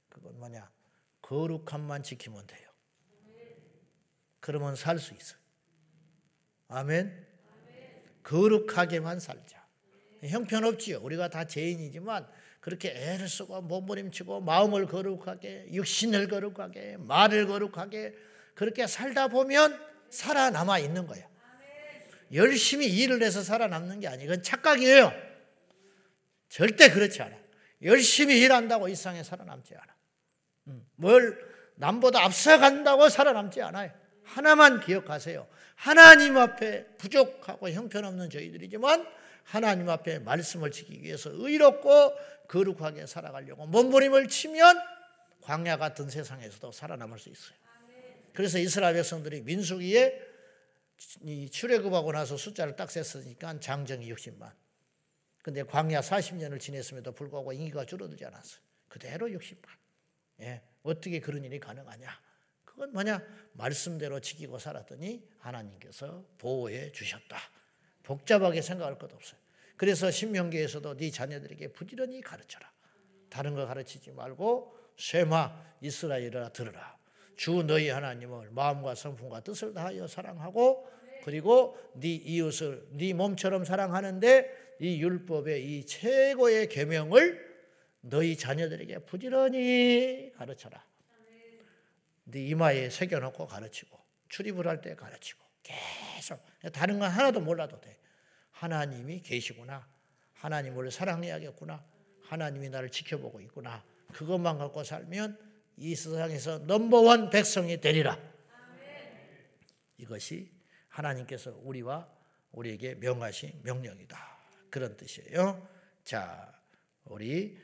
그건 0.09 0.39
뭐냐? 0.39 0.71
거룩함만 1.21 2.03
지키면 2.03 2.47
돼요. 2.47 2.66
그러면 4.47 4.77
살 4.77 5.01
수 5.01 5.13
있어요. 5.13 5.41
아멘. 6.69 7.27
거룩하게만 8.23 9.19
살자. 9.19 9.67
형편없지요. 10.23 11.01
우리가 11.01 11.29
다 11.31 11.49
죄인이지만 11.49 12.29
그렇게 12.61 12.91
애를 12.91 13.29
쓰고 13.29 13.61
몸부림치고 13.63 14.43
마음을 14.43 14.87
거룩하게, 14.87 15.67
육신을 15.73 16.29
거룩하게, 16.29 16.97
말을 16.99 17.49
거룩하게 17.49 18.15
그렇게 18.55 18.87
살다 18.87 19.27
보면 19.27 19.85
살아남아 20.11 20.79
있는 20.79 21.09
거야. 21.09 21.29
열심히 22.33 22.87
일을 22.87 23.25
해서 23.25 23.43
살아남는 23.43 23.99
게 23.99 24.07
아니고 24.07 24.29
그건 24.29 24.43
착각이에요. 24.45 25.13
절대 26.49 26.89
그렇지 26.91 27.21
않아. 27.21 27.37
열심히 27.83 28.39
일한다고 28.39 28.89
이 28.89 28.95
세상에 28.95 29.25
살아남지 29.25 29.75
않아. 29.75 29.97
음, 30.69 30.87
뭘 30.95 31.37
남보다 31.75 32.25
앞서간다고 32.25 33.09
살아남지 33.09 33.61
않아요. 33.63 34.06
하나만 34.27 34.81
기억하세요. 34.81 35.47
하나님 35.77 36.37
앞에 36.37 36.87
부족하고 36.99 37.71
형편없는 37.71 38.31
저희들이지만 38.31 39.07
하나님 39.45 39.89
앞에 39.89 40.19
말씀을 40.19 40.71
지키기 40.71 41.03
위해서 41.03 41.31
의롭고 41.33 42.15
거룩하게 42.49 43.07
살아가려고 43.07 43.67
몸부림을 43.67 44.29
치면 44.29 44.77
광야 45.43 45.77
같은 45.77 46.11
세상에서도 46.11 46.73
살아남을 46.73 47.19
수 47.19 47.29
있어요. 47.29 47.57
그래서 48.33 48.59
이스라엘 48.59 48.95
백성들이 48.95 49.43
민수기에 49.43 50.21
출애굽하고 51.51 52.13
나서 52.13 52.37
숫자를 52.37 52.75
딱 52.75 52.91
셌으니까 52.91 53.61
장정이 53.61 54.13
60만. 54.13 54.53
근데 55.43 55.63
광야 55.63 56.01
40년을 56.01 56.59
지냈음에도 56.59 57.13
불구하고 57.13 57.53
인기가 57.53 57.85
줄어들지 57.85 58.25
않았어요. 58.25 58.61
그대로 58.89 59.29
60만. 59.29 59.69
예, 60.41 60.63
어떻게 60.83 61.21
그런 61.21 61.45
일이 61.45 61.61
가능하냐? 61.61 62.26
그건 62.77 62.93
뭐냐? 62.93 63.23
말씀대로 63.55 64.21
지키고 64.21 64.59
살았더니 64.59 65.27
하나님께서 65.39 66.23
보호해 66.37 66.93
주셨다. 66.93 67.39
복잡하게 68.03 68.61
생각할 68.61 68.99
것 68.99 69.11
없어요. 69.15 69.41
그래서 69.79 70.11
신명기에서도 70.11 70.97
네 70.99 71.11
자녀들에게 71.11 71.69
부지런히 71.73 72.21
가르쳐라. 72.21 72.71
다른 73.31 73.55
거 73.55 73.67
가르치지 73.67 74.13
말고 74.13 74.77
쇠마 74.99 75.75
이스라엘아 75.81 76.51
들으라. 76.51 76.99
주 77.35 77.63
너희 77.63 77.89
하나님을 77.89 78.51
마음과 78.51 78.95
성품과 78.95 79.41
뜻을 79.41 79.73
다하여 79.73 80.07
사랑하고 80.07 80.91
그리고 81.25 81.79
네 81.95 82.09
이웃을 82.15 82.89
네 82.93 83.15
몸처럼 83.15 83.65
사랑하는데 83.65 84.77
이 84.81 85.01
율법의 85.03 85.65
이 85.65 85.87
최고의 85.87 86.69
계명을 86.69 87.57
너희 88.03 88.37
자녀들에게 88.37 88.99
부지런히 89.01 90.33
가르쳐라. 90.37 90.85
네 92.29 92.45
이마에 92.47 92.91
새겨놓고 92.91 93.47
가르치고 93.47 93.99
출입을 94.29 94.67
할 94.67 94.81
때 94.81 94.95
가르치고 94.95 95.45
계속 95.63 96.41
다른 96.73 96.99
건 96.99 97.11
하나도 97.11 97.41
몰라도 97.41 97.81
돼. 97.81 97.97
하나님이 98.51 99.23
계시구나. 99.23 99.87
하나님을 100.35 100.91
사랑해야겠구나. 100.91 101.85
하나님이 102.23 102.69
나를 102.71 102.91
지켜보고 102.91 103.41
있구나. 103.41 103.85
그것만 104.13 104.59
갖고 104.59 104.83
살면 104.83 105.39
이 105.77 105.95
세상에서 105.95 106.59
넘버원 106.59 107.31
백성이 107.31 107.81
되리라. 107.81 108.19
이것이 109.99 110.51
하나님께서 110.89 111.55
우리와 111.63 112.09
우리에게 112.53 112.95
명하신 112.97 113.61
명령이다. 113.63 114.19
그런 114.71 114.97
뜻이에요. 114.97 115.69
자, 116.05 116.53
우리 117.05 117.59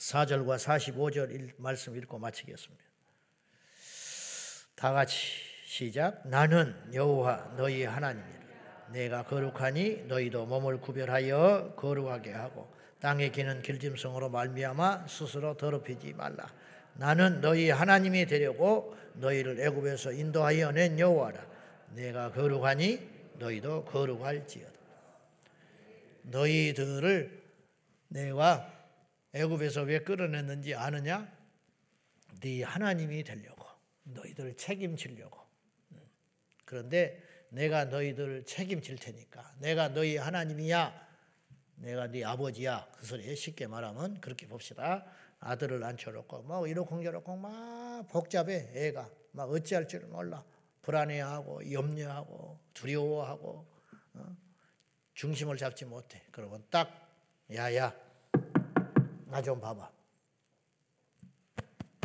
44절과 0.00 0.56
45절 0.56 1.52
말씀 1.58 1.96
읽고 1.96 2.18
마치겠습니다. 2.18 2.84
다 4.74 4.92
같이 4.92 5.16
시작. 5.66 6.26
나는 6.26 6.74
여호와 6.92 7.54
너희 7.56 7.84
하나님이라. 7.84 8.40
내가 8.92 9.22
거룩하니 9.24 10.06
너희도 10.08 10.46
몸을 10.46 10.80
구별하여 10.80 11.74
거룩하게 11.76 12.32
하고 12.32 12.72
땅에 12.98 13.30
기는 13.30 13.62
길짐승으로 13.62 14.30
말미암아 14.30 15.06
스스로 15.06 15.56
더럽히지 15.56 16.14
말라. 16.14 16.52
나는 16.94 17.40
너희 17.40 17.70
하나님이 17.70 18.26
되려고 18.26 18.96
너희를 19.14 19.60
애굽에서 19.60 20.12
인도하여 20.12 20.72
낸 20.72 20.98
여호와라. 20.98 21.46
내가 21.94 22.32
거룩하니 22.32 23.08
너희도 23.34 23.84
거룩할지어다. 23.84 24.72
너희들을 26.22 27.42
내가 28.08 28.79
애굽에서 29.32 29.82
왜 29.82 30.00
끌어냈는지 30.00 30.74
아느냐? 30.74 31.30
네 32.40 32.62
하나님이 32.62 33.22
되려고 33.24 33.66
너희들을 34.04 34.56
책임지려고. 34.56 35.38
그런데 36.64 37.22
내가 37.50 37.86
너희들을 37.86 38.44
책임질 38.44 38.96
테니까 38.96 39.54
내가 39.58 39.88
너희 39.88 40.16
하나님이야. 40.16 41.08
내가 41.76 42.06
네 42.08 42.24
아버지야. 42.24 42.88
그 42.96 43.06
소리 43.06 43.34
쉽게 43.34 43.66
말하면 43.66 44.20
그렇게 44.20 44.46
봅시다. 44.46 45.06
아들을 45.40 45.82
앉혀놓고 45.82 46.42
뭐 46.42 46.66
이러고 46.66 47.02
저러고 47.02 47.36
막 47.36 48.06
복잡해 48.08 48.72
애가 48.74 49.10
막 49.32 49.50
어찌할 49.50 49.88
줄 49.88 50.00
몰라 50.06 50.44
불안해하고 50.82 51.72
염려하고 51.72 52.58
두려워하고 52.74 53.66
어? 54.14 54.36
중심을 55.14 55.56
잡지 55.56 55.84
못해. 55.84 56.22
그러면 56.30 56.64
딱 56.70 57.08
야야 57.52 57.94
나 59.30 59.40
좀 59.42 59.60
봐봐. 59.60 59.90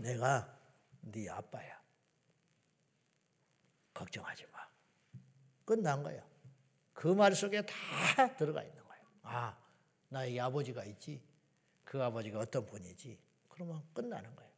내가 0.03 0.55
네 1.01 1.27
아빠야. 1.29 1.81
걱정하지 3.93 4.45
마. 4.51 4.59
끝난 5.65 6.03
거야. 6.03 6.23
그말 6.93 7.33
속에 7.33 7.63
다 7.65 8.35
들어가 8.37 8.61
있는 8.63 8.83
거야. 8.83 8.99
아, 9.23 9.57
나의 10.09 10.39
아버지가 10.39 10.83
있지. 10.85 11.23
그 11.83 12.01
아버지가 12.03 12.39
어떤 12.39 12.65
분이지. 12.65 13.17
그러면 13.49 13.81
끝나는 13.93 14.35
거예요. 14.35 14.51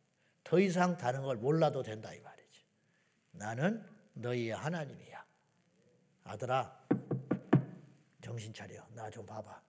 더 0.43 0.59
이상 0.59 0.97
다른 0.97 1.23
걸 1.23 1.37
몰라도 1.37 1.81
된다 1.83 2.13
이 2.13 2.19
말이지. 2.19 2.65
나는 3.31 3.87
너희의 4.13 4.51
하나님이야. 4.55 5.25
아들아, 6.25 6.87
정신 8.21 8.53
차려. 8.53 8.85
나 8.93 9.09
좀 9.09 9.25
봐봐. 9.25 9.61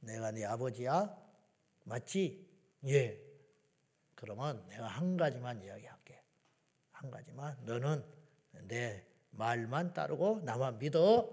내가 0.00 0.30
네 0.30 0.44
아버지야? 0.46 1.25
맞지? 1.86 2.46
예. 2.88 3.20
그러면 4.14 4.66
내가 4.68 4.86
한 4.86 5.16
가지만 5.16 5.62
이야기할게. 5.62 6.20
한 6.90 7.10
가지만. 7.10 7.56
너는 7.64 8.04
내 8.68 9.04
말만 9.30 9.92
따르고 9.94 10.40
나만 10.44 10.78
믿어. 10.78 11.30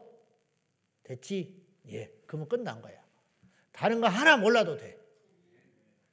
됐지? 1.04 1.62
예. 1.90 2.12
그러면 2.28 2.48
끝난 2.48 2.82
거야. 2.82 3.02
다른 3.72 4.00
거 4.00 4.08
하나 4.08 4.38
몰라도 4.38 4.78
돼. 4.78 4.98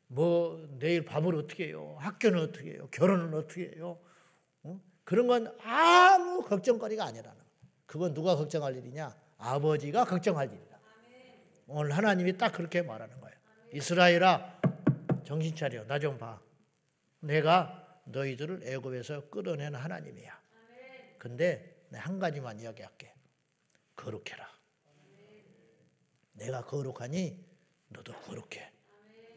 뭐 0.07 0.67
내일 0.79 1.05
밥을 1.05 1.35
어떻게 1.37 1.69
해요? 1.69 1.97
학교는 2.01 2.41
어떻게 2.41 2.73
해요? 2.73 2.89
결혼은 2.91 3.33
어떻게 3.35 3.73
해요? 3.77 4.01
어? 4.63 4.81
그런 5.05 5.27
건 5.27 5.57
아무 5.61 6.43
걱정거리가 6.43 7.05
아니라는 7.05 7.39
거야. 7.39 7.51
그건 7.87 8.15
누가 8.15 8.35
걱정할 8.37 8.77
일이냐? 8.77 9.17
아버지가 9.39 10.05
걱정할 10.07 10.51
일이다. 10.53 10.81
오늘 11.69 11.93
하나님이 11.93 12.37
딱 12.37 12.53
그렇게 12.53 12.83
말하는 12.83 13.21
거예요. 13.21 13.30
이스라엘아 13.73 14.61
정신 15.25 15.55
차려. 15.55 15.85
나 15.87 15.99
좀 15.99 16.19
봐. 16.19 16.41
내가 17.21 18.01
너희들을 18.07 18.63
애굽에서 18.65 19.29
끌어낸 19.29 19.75
하나님이야. 19.75 20.41
근데 21.19 21.87
한 21.93 22.19
가지만 22.19 22.59
이야기할게. 22.59 23.13
거룩해라. 23.97 24.49
내가 26.33 26.65
거룩하니 26.65 27.45
너도 27.89 28.13
거룩해. 28.15 28.73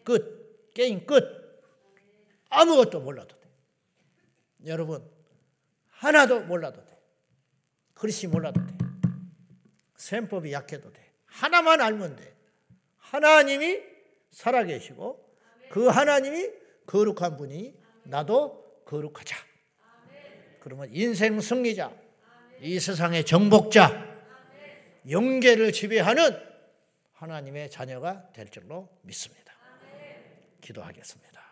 끝. 0.04 0.72
게임 0.74 1.06
끝. 1.06 1.44
아무것도 2.50 3.02
몰라도 3.02 3.40
돼. 3.40 3.50
여러분 4.66 5.08
하나도 5.90 6.42
몰라도 6.42 6.84
돼. 6.86 6.98
글씨 7.94 8.28
몰라도 8.28 8.66
돼. 8.66 8.74
셈법이 9.98 10.52
약해도 10.54 10.92
돼. 10.92 11.12
하나만 11.26 11.82
알면 11.82 12.16
돼. 12.16 12.34
하나님이 12.98 13.93
살아계시고 14.34 15.24
그 15.70 15.88
하나님이 15.88 16.50
거룩한 16.86 17.38
분이 17.38 17.74
나도 18.04 18.84
거룩하자. 18.86 19.38
그러면 20.60 20.90
인생 20.92 21.40
승리자, 21.40 21.94
이 22.62 22.80
세상의 22.80 23.26
정복자, 23.26 24.14
영계를 25.10 25.72
지배하는 25.72 26.38
하나님의 27.14 27.70
자녀가 27.70 28.30
될 28.34 28.50
줄로 28.50 28.90
믿습니다. 29.02 29.54
기도하겠습니다. 30.62 31.44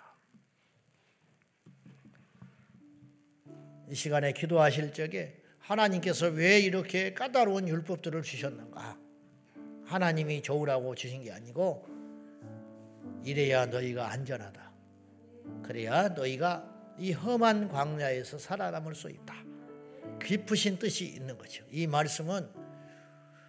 이 3.89 3.96
시간에 3.96 4.32
기도하실 4.32 4.94
적에 4.94 5.38
하나님께서 5.60 6.28
왜 6.28 6.60
이렇게 6.60 7.13
까다로운 7.13 7.67
율법들을 7.67 8.24
주셨는가? 8.24 8.98
하나님이 9.86 10.41
좋으라고 10.41 10.96
주신 10.96 11.24
게 11.24 11.34
아니고 11.34 11.90
이래야 13.23 13.65
너희가 13.67 14.12
안전하다. 14.12 14.71
그래야 15.63 16.10
너희가 16.10 16.67
이 16.97 17.13
험한 17.13 17.69
광야에서 17.69 18.38
살아남을 18.38 18.95
수 18.95 19.10
있다. 19.10 19.36
깊으신 20.23 20.77
뜻이 20.77 21.05
있는 21.05 21.38
거죠. 21.38 21.63
이 21.71 21.88
말씀은 21.88 22.47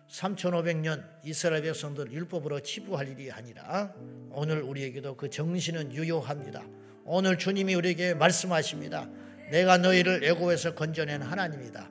3500년 0.09 1.05
이스라엘 1.25 1.63
백성들 1.63 2.13
율법으로 2.13 2.61
치부할 2.61 3.09
일이 3.09 3.31
아니라 3.31 3.93
오늘 4.31 4.63
우리에게도 4.63 5.17
그 5.17 5.31
정신은 5.31 5.93
유효합니다. 5.93 6.63
오늘 7.05 7.39
주님이 7.39 7.75
우리에게 7.75 8.15
말씀하십니다. 8.15 9.09
내가 9.51 9.79
너희를 9.79 10.25
애고에서 10.25 10.75
건져낸 10.75 11.23
하나님이다. 11.23 11.91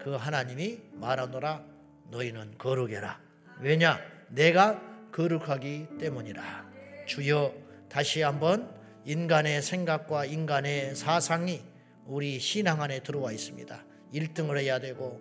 그 0.00 0.14
하나님이 0.14 0.80
말하노라 0.92 1.64
너희는 2.10 2.58
거룩해라. 2.58 3.20
왜냐? 3.60 4.00
내가 4.28 4.80
거룩하기 5.12 5.88
때문이라. 5.98 6.73
주여 7.06 7.54
다시 7.88 8.22
한번 8.22 8.72
인간의 9.04 9.62
생각과 9.62 10.24
인간의 10.24 10.96
사상이 10.96 11.62
우리 12.06 12.38
신앙 12.38 12.82
안에 12.82 13.00
들어와 13.00 13.32
있습니다. 13.32 13.84
1등을 14.14 14.58
해야 14.58 14.78
되고 14.78 15.20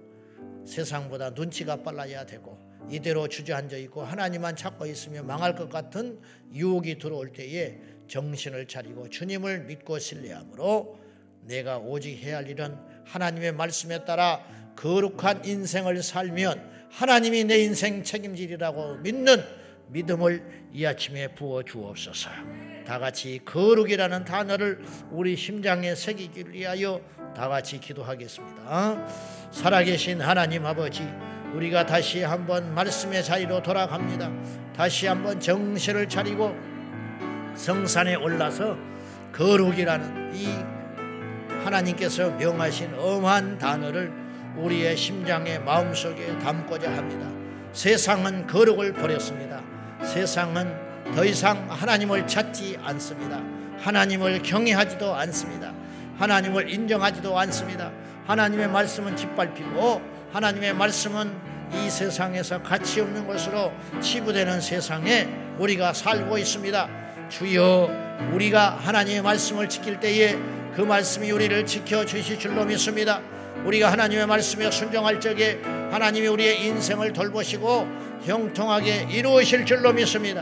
세상보다 0.66 1.32
눈치가 1.32 1.78
빨라야 1.78 2.26
되고 2.26 2.58
이대로 2.90 3.28
주저앉아 3.28 3.78
있고 3.78 4.04
하나님만 4.04 4.56
찾고 4.56 4.86
있으면 4.86 5.26
망할 5.26 5.56
것 5.56 5.70
같은 5.70 6.20
유혹이 6.54 7.00
들어올 7.00 7.32
때에 7.32 7.80
정신을 8.08 8.68
차리고 8.68 9.10
주님을 9.10 9.62
믿고 9.66 10.00
신뢰함으로 10.00 11.00
내가 11.46 11.78
오직 11.78 12.18
해야 12.18 12.38
할 12.38 12.50
일은 12.50 12.78
하나님의 13.06 13.54
말씀에 13.54 14.06
따라 14.06 14.46
거룩한 14.76 15.46
인생을 15.46 16.02
살면 16.02 16.90
하나님이 16.90 17.46
내 17.46 17.60
인생 17.60 18.04
책임지리라고 18.04 18.98
믿는 18.98 19.44
믿음을 19.88 20.70
이 20.74 20.86
아침에 20.86 21.28
부어 21.30 21.64
주옵소서. 21.64 22.30
다 22.86 23.00
같이 23.00 23.40
거룩이라는 23.46 24.26
단어를 24.26 24.84
우리 25.12 25.36
심장에 25.36 25.96
새기기 25.96 26.46
위하여 26.52 27.02
다 27.36 27.48
같이 27.48 27.80
기도하겠습니다. 27.80 29.08
살아계신 29.52 30.22
하나님 30.22 30.66
아버지, 30.66 31.08
우리가 31.54 31.86
다시 31.86 32.24
한번 32.24 32.74
말씀의 32.74 33.24
자리로 33.24 33.62
돌아갑니다. 33.62 34.32
다시 34.76 35.08
한번 35.08 35.40
정신을 35.40 36.10
차리고 36.10 36.56
성산에 37.56 38.16
올라서 38.16 38.78
거룩이라는 39.32 40.36
이 40.36 40.48
하나님께서 41.64 42.32
명하신 42.32 42.96
엄한 42.96 43.58
단어를 43.58 44.12
우리의 44.58 44.98
심장의 44.98 45.60
마음속에 45.60 46.38
담고자 46.40 46.92
합니다. 46.96 47.32
세상은 47.72 48.46
거룩을 48.46 48.94
버렸습니다. 48.94 49.73
세상은 50.06 50.74
더 51.16 51.26
이상 51.26 51.68
하나님을 51.70 52.28
찾지 52.28 52.80
않습니다. 52.84 53.42
하나님을 53.80 54.42
경외하지도 54.42 55.14
않습니다. 55.16 55.74
하나님을 56.18 56.70
인정하지도 56.70 57.38
않습니다. 57.40 57.92
하나님의 58.26 58.70
말씀은 58.70 59.16
짓밟히고 59.16 60.02
하나님의 60.32 60.74
말씀은 60.74 61.54
이 61.74 61.90
세상에서 61.90 62.62
가치 62.62 63.02
없는 63.02 63.28
것으로 63.28 63.72
치부되는 64.02 64.62
세상에 64.62 65.28
우리가 65.58 65.94
살고 65.94 66.38
있습니다. 66.38 66.90
주여 67.30 67.90
우리가 68.34 68.78
하나님의 68.78 69.22
말씀을 69.22 69.70
지킬 69.70 70.00
때에 70.00 70.38
그 70.76 70.82
말씀이 70.82 71.32
우리를 71.32 71.66
지켜 71.66 72.06
주실 72.06 72.40
줄로 72.40 72.66
믿습니다. 72.66 73.22
우리가 73.66 73.92
하나님의 73.92 74.28
말씀에 74.28 74.70
순종할 74.72 75.20
적에 75.20 75.62
하나님이 75.92 76.28
우리의 76.28 76.66
인생을 76.66 77.14
돌보시고 77.14 77.88
형통하게 78.24 79.08
이루으실 79.10 79.66
줄로 79.66 79.94
믿습니다. 79.94 80.42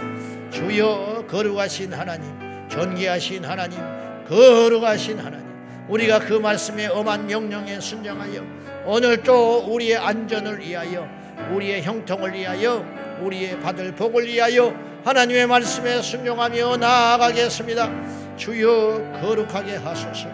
주여 0.51 1.25
거룩하신 1.29 1.93
하나님, 1.93 2.31
존귀하신 2.69 3.45
하나님, 3.45 3.79
거룩하신 4.27 5.19
하나님, 5.19 5.45
우리가 5.87 6.19
그 6.19 6.33
말씀의 6.33 6.87
엄한 6.87 7.27
명령에 7.27 7.79
순종하여 7.79 8.43
오늘 8.85 9.21
또 9.23 9.59
우리의 9.67 9.97
안전을 9.97 10.59
위하여, 10.59 11.07
우리의 11.51 11.83
형통을 11.83 12.33
위하여, 12.33 12.85
우리의 13.21 13.59
받을 13.59 13.93
복을 13.93 14.25
위하여 14.25 14.73
하나님의 15.03 15.47
말씀에 15.47 16.01
순종하며 16.01 16.77
나아가겠습니다. 16.77 18.37
주여 18.37 19.19
거룩하게 19.21 19.75
하소서. 19.75 20.29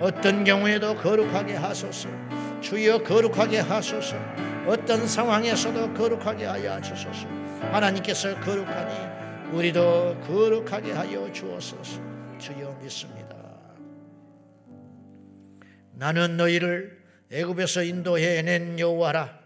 어떤 0.00 0.44
경우에도 0.44 0.94
거룩하게 0.96 1.54
하소서. 1.54 2.08
주여 2.60 3.02
거룩하게 3.02 3.60
하소서. 3.60 4.16
어떤 4.66 5.06
상황에서도 5.06 5.94
거룩하게 5.94 6.44
하여 6.44 6.80
주소서. 6.80 7.28
하나님께서 7.70 8.40
거룩하니 8.40 9.54
우리도 9.54 10.20
거룩하게 10.26 10.90
하여 10.90 11.32
주옵소서. 11.32 12.00
주여 12.36 12.76
믿습니다. 12.82 13.36
나는 15.92 16.36
너희를 16.36 17.00
애굽에서 17.30 17.84
인도해 17.84 18.42
낸 18.42 18.78
여호와라. 18.80 19.38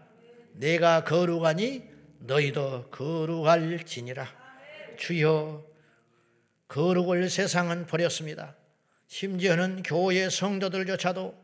내가 0.53 1.03
거룩하니 1.03 1.83
너희도 2.21 2.89
거룩할지니라. 2.89 4.27
주여 4.97 5.63
거룩을 6.67 7.29
세상은 7.29 7.85
버렸습니다. 7.85 8.55
심지어는 9.05 9.83
교회 9.83 10.29
성도들조차도 10.29 11.35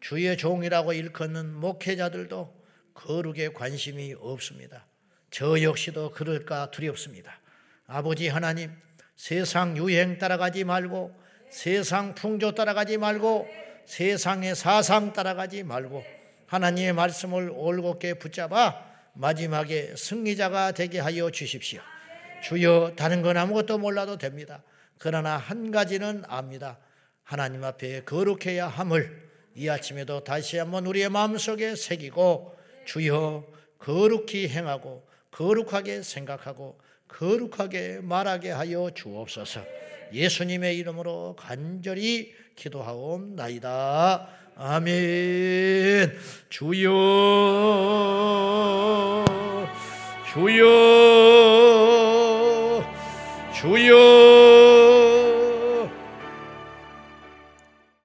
주의 0.00 0.36
종이라고 0.36 0.92
일컫는 0.92 1.54
목회자들도 1.54 2.61
거룩에 2.94 3.48
관심이 3.48 4.14
없습니다. 4.18 4.86
저 5.30 5.60
역시도 5.62 6.10
그럴까 6.10 6.70
두렵습니다. 6.70 7.40
아버지 7.86 8.28
하나님, 8.28 8.70
세상 9.16 9.76
유행 9.76 10.18
따라가지 10.18 10.64
말고, 10.64 11.14
세상 11.50 12.14
풍조 12.14 12.52
따라가지 12.52 12.98
말고, 12.98 13.48
세상의 13.86 14.54
사상 14.54 15.12
따라가지 15.12 15.62
말고, 15.62 16.04
하나님의 16.46 16.92
말씀을 16.92 17.50
올곧게 17.50 18.14
붙잡아 18.14 18.84
마지막에 19.14 19.94
승리자가 19.96 20.72
되게 20.72 20.98
하여 20.98 21.30
주십시오. 21.30 21.80
주여, 22.42 22.94
다른 22.96 23.22
건 23.22 23.36
아무것도 23.36 23.78
몰라도 23.78 24.18
됩니다. 24.18 24.62
그러나 24.98 25.36
한 25.36 25.70
가지는 25.70 26.24
압니다. 26.26 26.78
하나님 27.22 27.64
앞에 27.64 28.04
거룩해야 28.04 28.68
함을 28.68 29.30
이 29.54 29.68
아침에도 29.68 30.24
다시 30.24 30.58
한번 30.58 30.86
우리의 30.86 31.08
마음속에 31.08 31.76
새기고 31.76 32.56
주여 32.84 33.44
거룩히 33.78 34.48
행하고 34.48 35.06
거룩하게 35.30 36.02
생각하고 36.02 36.78
거룩하게 37.08 38.00
말하게 38.02 38.50
하여 38.50 38.90
주옵소서. 38.94 39.60
예수님의 40.12 40.76
이름으로 40.78 41.36
간절히 41.38 42.32
기도하옵나이다. 42.56 44.28
아멘. 44.56 46.12
주여, 46.50 46.90
주여, 50.32 50.64
주여. 53.54 54.51